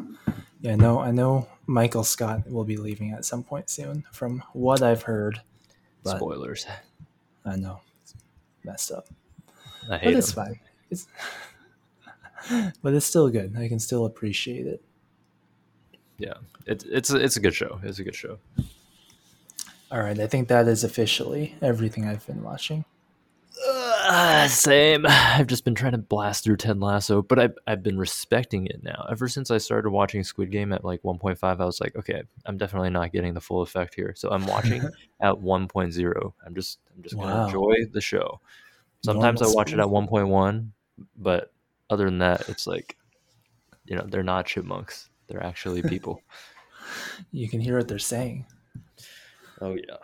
yeah. 0.61 0.75
No, 0.77 0.99
I 0.99 1.11
know 1.13 1.47
Michael 1.67 2.03
Scott 2.05 2.51
will 2.51 2.65
be 2.65 2.77
leaving 2.77 3.13
at 3.13 3.25
some 3.25 3.45
point 3.45 3.71
soon, 3.71 4.05
from 4.13 4.43
what 4.53 4.83
I've 4.83 5.03
heard. 5.03 5.41
But 6.03 6.17
Spoilers. 6.17 6.67
I 7.45 7.57
know, 7.57 7.81
it's 8.03 8.15
messed 8.65 8.91
up. 8.91 9.07
I 9.91 9.99
hate 9.99 10.09
it. 10.09 10.13
But 10.13 10.19
it's 10.19 10.33
them. 10.33 10.45
fine. 10.47 10.61
It's, 10.91 11.07
but 12.83 12.95
it's 12.95 13.07
still 13.07 13.29
good. 13.29 13.57
I 13.57 13.69
can 13.69 13.79
still 13.79 14.07
appreciate 14.07 14.67
it. 14.67 14.83
Yeah. 16.19 16.35
It's 16.67 16.85
it's 16.85 17.11
a, 17.11 17.17
it's 17.17 17.37
a 17.37 17.41
good 17.41 17.55
show. 17.55 17.81
It's 17.83 17.99
a 17.99 18.05
good 18.05 18.15
show. 18.17 18.39
All 19.91 20.01
right, 20.01 20.19
I 20.19 20.27
think 20.27 20.49
that 20.49 20.69
is 20.69 20.85
officially 20.85 21.55
everything 21.63 22.07
I've 22.07 22.27
been 22.27 22.43
watching. 22.43 22.85
Uh, 23.67 24.47
same. 24.49 25.05
I've 25.09 25.47
just 25.47 25.65
been 25.65 25.75
trying 25.75 25.93
to 25.93 25.99
blast 25.99 26.45
through 26.45 26.57
Ted 26.59 26.79
Lasso, 26.79 27.23
but 27.23 27.39
I've, 27.39 27.55
I've 27.67 27.83
been 27.83 27.99
respecting 27.99 28.67
it 28.67 28.83
now. 28.83 29.07
Ever 29.11 29.29
since 29.29 29.51
I 29.51 29.59
started 29.59 29.91
watching 29.91 30.23
Squid 30.25 30.51
Game 30.51 30.73
at 30.73 30.85
like 30.85 31.03
1.5, 31.03 31.39
I 31.43 31.65
was 31.65 31.81
like, 31.81 31.97
okay, 31.97 32.23
I'm 32.47 32.57
definitely 32.59 32.91
not 32.91 33.13
getting 33.13 33.35
the 33.35 33.41
full 33.41 33.63
effect 33.63 33.95
here. 33.95 34.13
So 34.17 34.31
I'm 34.31 34.47
watching 34.47 34.83
at 35.21 35.35
1.0. 35.35 36.33
I'm 36.47 36.55
just 36.55 36.79
I'm 36.95 37.03
just 37.03 37.17
gonna 37.17 37.35
Wow. 37.35 37.47
enjoy 37.47 37.75
the 37.93 38.01
show. 38.01 38.41
Sometimes 39.05 39.41
Normal 39.41 39.55
I 39.57 39.61
watch 39.61 39.73
it 39.73 39.79
at 39.79 39.87
1.1, 39.87 40.69
but 41.17 41.53
other 41.91 42.05
than 42.05 42.19
that, 42.19 42.49
it's 42.49 42.67
like, 42.67 42.97
you 43.87 43.97
know, 43.97 44.05
they're 44.07 44.23
not 44.23 44.47
chipmunks. 44.47 45.08
They're 45.29 45.43
actually 45.43 45.83
people. 45.83 46.21
You 47.33 47.51
can 47.51 47.61
hear 47.61 47.77
what 47.77 47.87
they're 47.87 47.99
saying. 47.99 48.47
oh 49.61 49.75
yeah. 49.75 49.97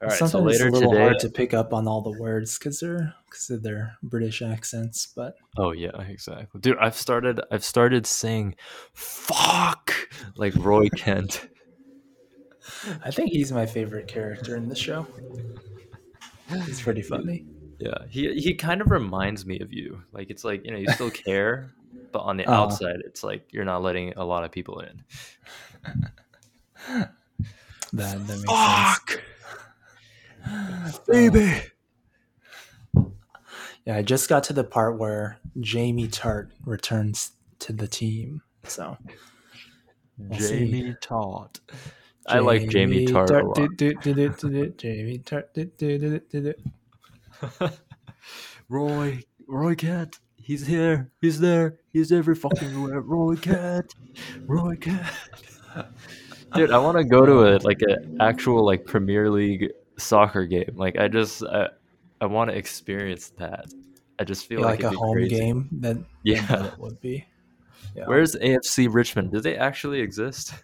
All 0.00 0.08
right. 0.08 0.12
Sometimes 0.12 0.30
so 0.32 0.38
later 0.40 0.68
it's 0.68 0.76
a 0.76 0.78
little 0.78 0.92
today. 0.92 1.02
hard 1.02 1.18
to 1.20 1.28
pick 1.30 1.52
up 1.52 1.72
on 1.72 1.88
all 1.88 2.00
the 2.00 2.16
words 2.20 2.56
because 2.58 2.78
they're 2.78 3.12
because 3.28 3.50
of 3.50 3.64
their 3.64 3.96
British 4.04 4.40
accents. 4.40 5.08
But 5.16 5.34
Oh 5.58 5.72
yeah, 5.72 6.00
exactly. 6.02 6.60
Dude, 6.60 6.78
I've 6.78 6.94
started 6.94 7.40
I've 7.50 7.64
started 7.64 8.06
saying 8.06 8.54
fuck 8.92 9.92
like 10.36 10.54
Roy 10.56 10.88
Kent. 10.96 11.48
I 13.04 13.10
think 13.10 13.30
he's 13.32 13.50
my 13.50 13.66
favorite 13.66 14.06
character 14.06 14.54
in 14.54 14.68
the 14.68 14.76
show. 14.76 15.08
He's 16.66 16.80
pretty 16.80 17.02
funny. 17.02 17.44
Yeah. 17.80 17.98
He 18.08 18.32
he 18.34 18.54
kind 18.54 18.80
of 18.80 18.90
reminds 18.92 19.44
me 19.44 19.58
of 19.58 19.72
you. 19.72 20.02
Like 20.12 20.30
it's 20.30 20.44
like, 20.44 20.64
you 20.64 20.70
know, 20.70 20.78
you 20.78 20.88
still 20.92 21.10
care, 21.10 21.72
but 22.12 22.20
on 22.20 22.36
the 22.36 22.44
Oh. 22.46 22.52
outside 22.52 22.96
it's 23.04 23.22
like 23.24 23.52
you're 23.52 23.64
not 23.64 23.82
letting 23.82 24.12
a 24.16 24.24
lot 24.24 24.44
of 24.44 24.50
people 24.52 24.80
in. 24.80 25.02
That, 27.92 28.26
that 28.26 29.12
makes 30.46 30.88
sense. 30.88 30.98
Baby. 31.08 31.62
Yeah, 33.84 33.96
I 33.96 34.02
just 34.02 34.28
got 34.28 34.42
to 34.44 34.52
the 34.52 34.64
part 34.64 34.98
where 34.98 35.38
Jamie 35.60 36.08
Tartt 36.08 36.48
returns 36.64 37.32
to 37.60 37.72
the 37.72 37.86
team. 37.86 38.42
So 38.64 38.96
We'll 40.18 40.38
see. 40.40 40.58
Jamie 40.70 40.94
Tartt. 41.00 41.60
I 42.26 42.40
like 42.40 42.68
Jamie 42.68 43.06
Tartt 43.06 43.30
a 43.30 43.46
lot. 43.46 43.54
do, 43.56 43.68
do, 43.68 43.94
do, 43.94 44.14
do, 44.14 44.28
do, 44.30 44.50
do, 44.50 44.68
Jamie 44.76 45.18
Tartt. 45.20 45.44
Do, 45.54 45.64
do, 45.64 45.98
do, 45.98 46.18
do, 46.18 46.20
do, 46.42 46.52
do. 47.60 47.68
Roy 48.68 49.22
Roy 49.46 49.74
Kent. 49.76 50.18
He's 50.46 50.64
here. 50.64 51.10
He's 51.20 51.40
there. 51.40 51.80
He's 51.92 52.12
every 52.12 52.36
fucking 52.36 52.80
where. 52.80 53.00
Roy 53.00 53.34
Kent. 53.34 53.96
Roy 54.46 54.76
Kent. 54.76 55.02
Dude, 56.54 56.70
I 56.70 56.78
want 56.78 56.96
to 56.98 57.04
go 57.04 57.26
to 57.26 57.56
a 57.56 57.58
like 57.64 57.82
an 57.82 58.18
actual 58.20 58.64
like 58.64 58.84
Premier 58.84 59.28
League 59.28 59.72
soccer 59.98 60.46
game. 60.46 60.70
Like 60.76 60.98
I 60.98 61.08
just 61.08 61.42
I, 61.42 61.68
I 62.20 62.26
want 62.26 62.50
to 62.50 62.56
experience 62.56 63.30
that. 63.38 63.66
I 64.20 64.24
just 64.24 64.46
feel 64.46 64.60
Yeah, 64.60 64.66
like, 64.66 64.82
like 64.84 64.94
a 64.94 64.96
home 64.96 65.14
crazy. 65.14 65.34
game 65.36 65.68
that 65.80 65.96
Yeah. 66.22 66.46
that 66.46 66.74
it 66.74 66.78
would 66.78 67.00
be. 67.00 67.26
Yeah. 67.96 68.04
Where's 68.06 68.36
AFC 68.36 68.86
Richmond? 68.88 69.32
Do 69.32 69.40
they 69.40 69.56
actually 69.56 69.98
exist? 70.00 70.54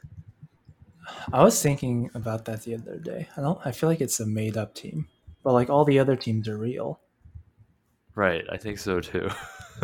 I 1.33 1.43
was 1.43 1.61
thinking 1.61 2.09
about 2.15 2.45
that 2.45 2.63
the 2.63 2.77
other 2.77 2.99
day. 2.99 3.27
I 3.37 3.41
don't. 3.41 3.59
I 3.65 3.73
feel 3.73 3.89
like 3.89 4.01
it's 4.01 4.21
a 4.21 4.27
made 4.27 4.57
up 4.57 4.77
team, 4.77 5.09
but 5.43 5.55
like 5.55 5.71
all 5.71 5.85
the 5.85 5.99
other 5.99 6.15
teams 6.15 6.47
are 6.47 6.57
real. 6.57 7.01
Right, 8.15 8.45
I 8.51 8.57
think 8.59 8.79
so 8.79 9.01
too. 9.01 9.29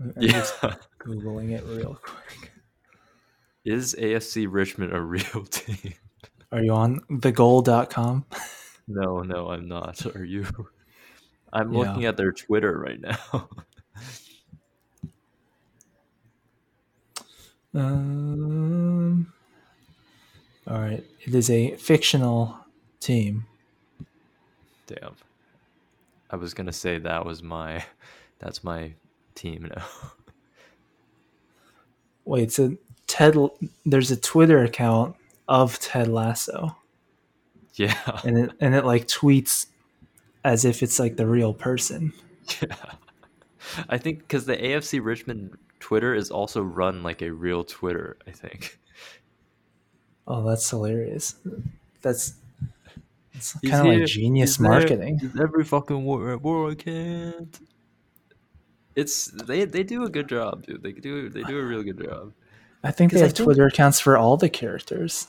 I'm 0.00 0.12
yeah. 0.18 0.32
just 0.32 0.54
googling 0.98 1.52
it 1.52 1.64
real 1.66 1.98
quick. 2.02 2.50
Is 3.64 3.94
AFC 3.98 4.46
Richmond 4.50 4.92
a 4.92 5.00
real 5.14 5.44
team? 5.44 5.94
Are 6.50 6.62
you 6.62 6.72
on 6.72 7.00
thegoal.com? 7.08 8.26
No, 8.88 9.20
no, 9.20 9.50
I'm 9.50 9.68
not. 9.68 10.04
Are 10.16 10.24
you? 10.24 10.44
I'm 11.52 11.72
Yeah. 11.72 11.78
looking 11.80 12.04
at 12.06 12.16
their 12.16 12.32
Twitter 12.32 12.76
right 12.78 13.00
now. 13.00 13.48
Um, 17.74 19.32
all 20.68 20.78
right. 20.78 21.04
It 21.20 21.34
is 21.34 21.50
a 21.50 21.76
fictional 21.76 22.56
team. 23.00 23.46
Damn. 24.86 25.14
I 26.32 26.36
was 26.36 26.54
gonna 26.54 26.72
say 26.72 26.98
that 26.98 27.24
was 27.24 27.42
my 27.42 27.84
that's 28.38 28.64
my 28.64 28.94
team 29.34 29.70
now. 29.74 29.84
Wait, 32.24 32.52
so 32.52 32.76
Ted, 33.06 33.36
there's 33.84 34.10
a 34.10 34.16
Twitter 34.16 34.62
account 34.62 35.16
of 35.48 35.78
Ted 35.78 36.08
Lasso, 36.08 36.76
yeah. 37.74 38.20
and 38.24 38.38
it 38.38 38.50
and 38.60 38.74
it 38.74 38.84
like 38.84 39.06
tweets 39.06 39.66
as 40.44 40.64
if 40.64 40.82
it's 40.82 40.98
like 40.98 41.16
the 41.16 41.26
real 41.26 41.52
person. 41.52 42.12
Yeah. 42.60 42.74
I 43.88 43.98
think 43.98 44.20
because 44.20 44.46
the 44.46 44.56
AFC 44.56 45.02
Richmond 45.02 45.56
Twitter 45.80 46.14
is 46.14 46.30
also 46.30 46.62
run 46.62 47.02
like 47.02 47.22
a 47.22 47.30
real 47.30 47.64
Twitter, 47.64 48.16
I 48.26 48.30
think. 48.30 48.78
Oh, 50.26 50.48
that's 50.48 50.68
hilarious. 50.68 51.36
That's 52.00 52.34
it's 53.54 53.70
kind 53.70 53.88
of 53.88 53.94
like 54.00 54.06
genius 54.06 54.50
he's 54.50 54.58
there, 54.58 54.70
marketing. 54.70 55.18
he's 55.18 55.40
every 55.40 55.64
fucking 55.64 56.04
war, 56.04 56.36
war 56.38 56.70
I 56.70 56.74
can't. 56.74 57.58
It's 58.94 59.26
they 59.26 59.64
they 59.64 59.82
do 59.82 60.04
a 60.04 60.10
good 60.10 60.28
job, 60.28 60.66
dude. 60.66 60.82
They 60.82 60.92
do 60.92 61.28
they 61.28 61.42
do 61.42 61.58
a 61.58 61.64
real 61.64 61.82
good 61.82 62.02
job. 62.02 62.32
I 62.84 62.90
think 62.90 63.12
they 63.12 63.20
have 63.20 63.32
think- 63.32 63.44
Twitter 63.46 63.66
accounts 63.66 64.00
for 64.00 64.16
all 64.16 64.36
the 64.36 64.50
characters. 64.50 65.28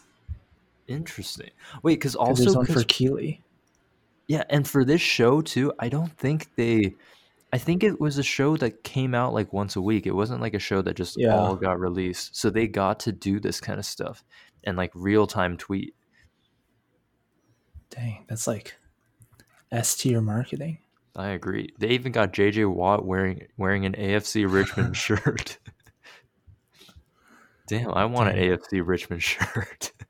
Interesting. 0.87 1.51
Wait, 1.81 1.95
because 1.95 2.15
also 2.15 2.43
there's 2.43 2.55
one 2.57 2.65
for 2.65 2.83
Keeley. 2.83 3.41
Yeah, 4.27 4.43
and 4.49 4.67
for 4.67 4.83
this 4.83 5.01
show 5.01 5.41
too, 5.41 5.71
I 5.79 5.87
don't 5.89 6.11
think 6.17 6.49
they 6.55 6.95
I 7.53 7.57
think 7.57 7.83
it 7.83 8.01
was 8.01 8.17
a 8.17 8.23
show 8.23 8.57
that 8.57 8.83
came 8.83 9.13
out 9.13 9.33
like 9.33 9.53
once 9.53 9.75
a 9.75 9.81
week. 9.81 10.07
It 10.07 10.15
wasn't 10.15 10.41
like 10.41 10.55
a 10.55 10.59
show 10.59 10.81
that 10.81 10.95
just 10.95 11.17
Yeah. 11.17 11.35
all 11.37 11.55
got 11.55 11.79
released. 11.79 12.35
So 12.35 12.49
they 12.49 12.67
got 12.67 12.99
to 13.01 13.11
do 13.11 13.39
this 13.39 13.61
kind 13.61 13.79
of 13.79 13.85
stuff 13.85 14.23
and 14.63 14.75
like 14.75 14.91
real 14.93 15.27
time 15.27 15.55
tweet. 15.55 15.93
Dang, 17.95 18.25
that's 18.27 18.47
like 18.47 18.75
S 19.71 19.95
tier 19.95 20.21
marketing. 20.21 20.79
I 21.15 21.29
agree. 21.29 21.69
They 21.77 21.89
even 21.89 22.11
got 22.11 22.33
JJ 22.33 22.73
Watt 22.73 23.05
wearing 23.05 23.47
wearing 23.57 23.85
an 23.85 23.93
AFC 23.93 24.51
Richmond 24.51 24.97
shirt. 24.97 25.59
Damn, 27.67 27.93
I 27.93 28.05
want 28.05 28.29
an 28.29 28.35
AFC 28.35 28.81
Richmond 28.85 29.23
shirt. 29.23 29.91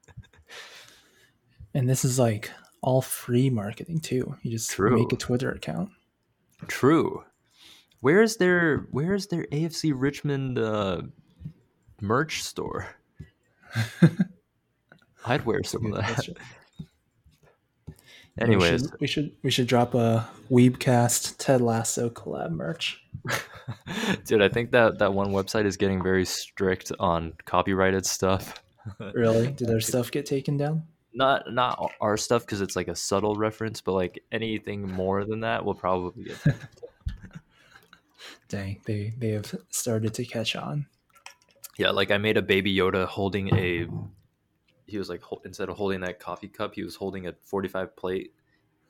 And 1.76 1.90
this 1.90 2.06
is 2.06 2.20
like 2.20 2.52
all 2.84 3.02
free 3.02 3.50
marketing 3.50 4.00
too. 4.00 4.36
You 4.44 4.52
just 4.52 4.70
True. 4.70 4.96
make 4.96 5.12
a 5.12 5.16
Twitter 5.16 5.50
account. 5.50 5.90
True. 6.68 7.24
Where's 8.02 8.38
their 8.38 8.86
Where's 8.92 9.26
their 9.26 9.46
AFC 9.46 9.92
Richmond 9.96 10.60
uh, 10.60 11.02
merch 12.00 12.44
store? 12.44 12.90
I'd 15.26 15.46
wear 15.48 15.64
some 15.64 15.88
of 15.88 15.94
that. 15.94 16.30
Anyways, 18.40 18.82
we 18.82 18.88
should, 18.88 19.00
we 19.00 19.08
should 19.08 19.32
we 19.44 19.52
should 19.52 19.68
drop 19.68 19.94
a 19.94 20.28
Weebcast 20.50 21.36
Ted 21.38 21.62
Lasso 21.62 22.10
collab 22.10 22.52
merch. 22.52 23.04
dude, 24.26 24.42
I 24.42 24.50
think 24.50 24.72
that 24.72 25.00
that 25.00 25.14
one 25.14 25.30
website 25.30 25.66
is 25.66 25.78
getting 25.78 26.02
very 26.02 26.26
strict 26.26 26.92
on 27.00 27.34
copyrighted 27.46 28.06
stuff. 28.06 28.60
Really? 29.14 29.48
Did 29.48 29.70
their 29.70 29.80
stuff 29.80 30.12
get 30.12 30.26
taken 30.26 30.58
down? 30.58 30.84
Not 31.14 31.54
not 31.54 31.94
our 32.02 32.18
stuff 32.18 32.46
because 32.46 32.60
it's 32.60 32.76
like 32.76 32.90
a 32.90 32.96
subtle 32.98 33.36
reference, 33.38 33.80
but 33.80 33.94
like 33.94 34.22
anything 34.30 34.92
more 34.92 35.24
than 35.24 35.40
that 35.40 35.64
will 35.64 35.74
probably 35.74 36.26
get. 36.26 36.38
Dang, 38.50 38.82
they 38.86 39.14
they 39.18 39.30
have 39.30 39.56
started 39.70 40.14
to 40.16 40.26
catch 40.26 40.58
on. 40.58 40.86
Yeah, 41.78 41.92
like 41.92 42.12
I 42.12 42.18
made 42.18 42.36
a 42.36 42.42
baby 42.42 42.76
Yoda 42.76 43.06
holding 43.06 43.56
a. 43.56 43.88
He 44.88 44.98
was 44.98 45.10
like 45.10 45.24
instead 45.46 45.70
of 45.70 45.78
holding 45.78 46.02
that 46.02 46.20
coffee 46.20 46.50
cup, 46.50 46.76
he 46.76 46.84
was 46.84 46.96
holding 46.96 47.28
a 47.28 47.34
forty-five 47.44 47.96
plate, 47.96 48.36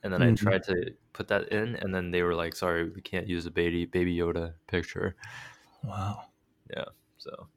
and 0.04 0.14
then 0.14 0.24
I 0.24 0.32
Mhm. 0.32 0.34
tried 0.34 0.64
to 0.66 0.96
put 1.14 1.30
that 1.30 1.50
in, 1.50 1.76
and 1.78 1.94
then 1.96 2.12
they 2.12 2.24
were 2.24 2.36
like, 2.36 2.56
"Sorry, 2.56 2.90
we 2.90 3.02
can't 3.02 3.28
use 3.28 3.46
a 3.48 3.52
baby 3.52 3.86
baby 3.86 4.16
Yoda 4.18 4.56
picture." 4.68 5.18
Wow, 5.84 6.30
Yeah. 6.70 6.86
So 7.18 7.50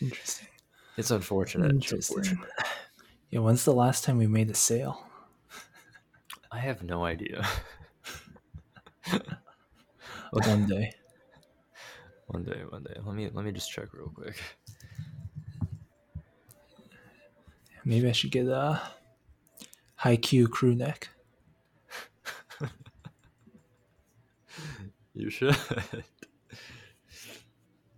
interesting. 0.00 0.48
it's 0.96 1.10
unfortunate. 1.10 1.74
It's 1.76 1.92
Interesting. 1.92 1.92
unfortunate. 1.92 2.50
Yeah, 3.30 3.40
when's 3.40 3.64
the 3.64 3.74
last 3.74 4.04
time 4.04 4.18
we 4.18 4.26
made 4.26 4.50
a 4.50 4.54
sale? 4.54 5.06
I 6.52 6.58
have 6.60 6.84
no 6.84 7.04
idea. 7.04 7.44
One 10.30 10.66
day. 10.66 10.92
one 12.26 12.44
day, 12.44 12.62
one 12.68 12.82
day. 12.82 12.96
Let 13.02 13.14
me 13.14 13.30
let 13.30 13.44
me 13.44 13.52
just 13.52 13.70
check 13.70 13.92
real 13.92 14.10
quick. 14.10 14.40
Maybe 17.84 18.08
I 18.08 18.12
should 18.12 18.30
get 18.30 18.46
a 18.46 18.80
Haikyuu 20.00 20.50
crew 20.50 20.74
neck. 20.74 21.08
You 25.14 25.30
should. 25.30 25.56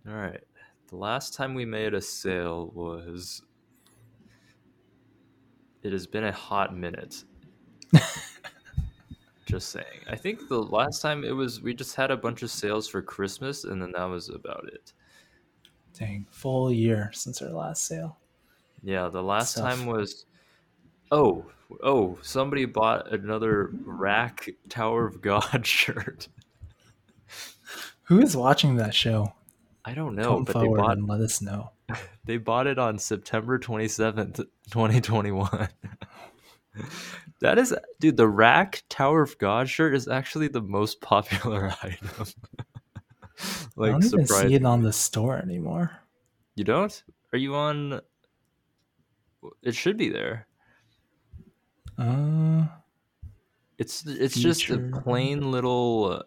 All 0.07 0.13
right. 0.13 0.43
The 0.89 0.95
last 0.95 1.33
time 1.33 1.53
we 1.53 1.65
made 1.65 1.93
a 1.93 2.01
sale 2.01 2.71
was. 2.73 3.41
It 5.81 5.93
has 5.93 6.07
been 6.07 6.23
a 6.25 6.31
hot 6.31 6.75
minute. 6.75 7.23
Just 9.45 9.69
saying. 9.69 10.01
I 10.09 10.15
think 10.15 10.49
the 10.49 10.61
last 10.61 11.01
time 11.01 11.23
it 11.23 11.31
was 11.31 11.61
we 11.61 11.75
just 11.75 11.95
had 11.95 12.09
a 12.09 12.17
bunch 12.17 12.41
of 12.41 12.49
sales 12.49 12.87
for 12.87 13.03
Christmas 13.03 13.63
and 13.63 13.79
then 13.79 13.91
that 13.91 14.05
was 14.05 14.29
about 14.29 14.67
it. 14.73 14.93
Dang, 15.93 16.25
full 16.31 16.73
year 16.73 17.11
since 17.13 17.43
our 17.43 17.51
last 17.51 17.85
sale. 17.85 18.17
Yeah, 18.83 19.09
the 19.09 19.23
last 19.23 19.51
Stuff. 19.51 19.77
time 19.77 19.85
was 19.85 20.25
oh 21.11 21.45
oh 21.83 22.17
somebody 22.21 22.65
bought 22.65 23.11
another 23.11 23.71
Rak 23.85 24.49
Tower 24.69 25.05
of 25.05 25.21
God 25.21 25.65
shirt. 25.67 26.27
Who 28.03 28.21
is 28.21 28.37
watching 28.37 28.75
that 28.75 28.93
show? 28.93 29.33
I 29.83 29.93
don't 29.93 30.15
know, 30.15 30.35
Come 30.35 30.43
but 30.45 30.59
they 30.59 30.67
bought 30.67 30.97
and 30.97 31.07
let 31.07 31.21
us 31.21 31.41
know. 31.41 31.71
they 32.25 32.37
bought 32.37 32.67
it 32.67 32.79
on 32.79 32.97
September 32.97 33.57
twenty 33.59 33.87
seventh, 33.87 34.39
twenty 34.69 35.01
twenty 35.01 35.31
one. 35.31 35.69
That 37.41 37.57
is, 37.57 37.75
dude. 37.99 38.17
The 38.17 38.27
Rak 38.27 38.83
Tower 38.89 39.21
of 39.21 39.37
God 39.37 39.69
shirt 39.69 39.93
is 39.93 40.07
actually 40.07 40.47
the 40.47 40.61
most 40.61 41.01
popular 41.01 41.73
item. 41.83 42.09
I 42.17 43.67
like, 43.75 43.91
don't 43.91 44.05
even 44.05 44.25
see 44.25 44.53
it 44.53 44.65
on 44.65 44.81
the 44.81 44.93
store 44.93 45.37
anymore. 45.37 45.91
You 46.55 46.63
don't? 46.63 47.03
Are 47.33 47.37
you 47.37 47.55
on? 47.55 48.01
It 49.61 49.75
should 49.75 49.97
be 49.97 50.09
there. 50.09 50.47
Uh, 51.97 52.67
It's 53.77 54.05
it's 54.05 54.39
just 54.39 54.69
a 54.69 54.79
plain 54.79 55.51
little. 55.51 56.23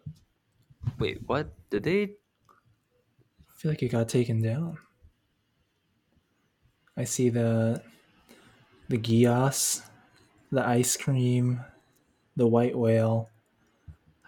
Wait, 0.99 1.23
what? 1.27 1.55
Did 1.71 1.85
they? 1.85 2.03
I 2.05 3.53
feel 3.57 3.71
like 3.73 3.83
it 3.83 3.89
got 3.91 4.09
taken 4.09 4.41
down. 4.41 4.79
I 6.97 7.05
see 7.05 7.31
the 7.31 7.83
the 8.89 8.99
Gios, 8.99 9.89
the 10.53 10.67
ice 10.67 10.97
cream, 10.97 11.65
the 12.37 12.47
white 12.49 12.77
whale, 12.79 13.31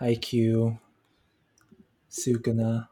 IQ, 0.01 0.79
Sukuna. 2.09 2.89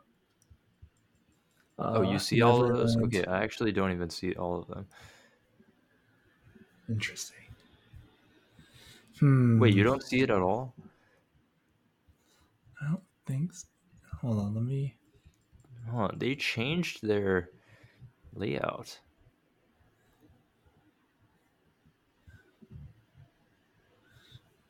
Oh, 1.92 2.02
you 2.02 2.16
uh, 2.16 2.18
see 2.18 2.42
all 2.42 2.64
of 2.64 2.72
those? 2.76 2.96
Okay, 2.96 3.24
I 3.24 3.42
actually 3.42 3.72
don't 3.72 3.92
even 3.92 4.10
see 4.10 4.34
all 4.34 4.58
of 4.58 4.66
them. 4.68 4.88
Interesting. 6.88 7.36
Hmm. 9.20 9.58
Wait, 9.58 9.74
you 9.74 9.84
don't 9.84 10.02
see 10.02 10.20
it 10.20 10.30
at 10.30 10.40
all? 10.40 10.74
I 12.80 12.86
don't 12.90 13.02
think. 13.26 13.52
So. 13.52 13.66
Hold 14.20 14.38
on. 14.38 14.54
Let 14.54 14.64
me. 14.64 14.94
Huh, 15.90 16.10
they 16.16 16.34
changed 16.34 17.06
their 17.06 17.50
layout. 18.34 18.98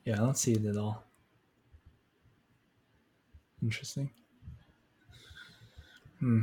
Yeah, 0.04 0.14
I 0.14 0.18
don't 0.18 0.38
see 0.38 0.52
it 0.52 0.64
at 0.64 0.76
all. 0.76 1.04
Interesting. 3.62 4.10
Hmm. 6.20 6.42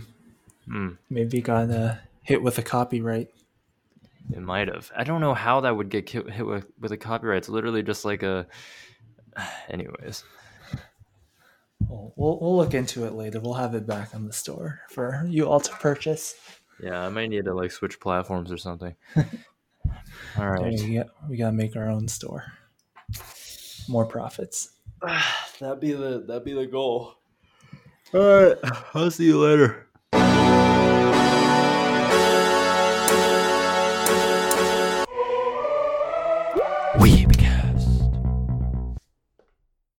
Hmm. 0.66 0.90
Maybe 1.10 1.42
got 1.42 1.70
uh, 1.70 1.96
hit 2.22 2.42
with 2.44 2.58
a 2.58 2.62
copyright. 2.62 3.30
It 4.32 4.42
might 4.42 4.68
have. 4.68 4.92
I 4.96 5.04
don't 5.04 5.22
know 5.22 5.34
how 5.34 5.62
that 5.62 5.76
would 5.76 5.90
get 5.90 6.10
hit 6.10 6.46
with, 6.46 6.66
with 6.80 6.92
a 6.92 6.98
copyright. 6.98 7.40
It's 7.40 7.50
literally 7.50 7.84
just 7.84 8.06
like 8.06 8.24
a. 8.24 8.48
Anyways, 9.70 10.24
We'll, 11.88 12.14
we'll 12.16 12.40
we'll 12.40 12.58
look 12.58 12.74
into 12.74 13.06
it 13.06 13.14
later. 13.14 13.40
We'll 13.40 13.54
have 13.56 13.76
it 13.76 13.86
back 13.86 14.16
on 14.16 14.26
the 14.26 14.34
store 14.34 14.80
for 14.90 15.26
you 15.28 15.48
all 15.48 15.60
to 15.60 15.72
purchase. 15.74 16.36
yeah, 16.82 17.06
I 17.06 17.10
might 17.10 17.30
need 17.30 17.46
to 17.46 17.54
like 17.54 17.72
switch 17.72 18.00
platforms 18.00 18.52
or 18.52 18.58
something. 18.58 18.96
all 19.16 19.24
right, 19.24 19.96
There 20.38 20.48
right, 20.62 20.80
you 20.80 21.04
go. 21.04 21.10
We 21.30 21.38
gotta 21.38 21.52
make 21.54 21.76
our 21.76 21.90
own 21.90 22.08
store. 22.08 22.46
More 23.88 24.06
profits. 24.06 24.72
that'd 25.60 25.80
be 25.82 25.92
the 25.92 26.24
that'd 26.28 26.46
be 26.46 26.54
the 26.54 26.66
goal. 26.66 27.16
All 28.14 28.22
right, 28.22 28.58
I'll 28.94 29.12
see 29.12 29.26
you 29.26 29.40
later. 29.40 29.88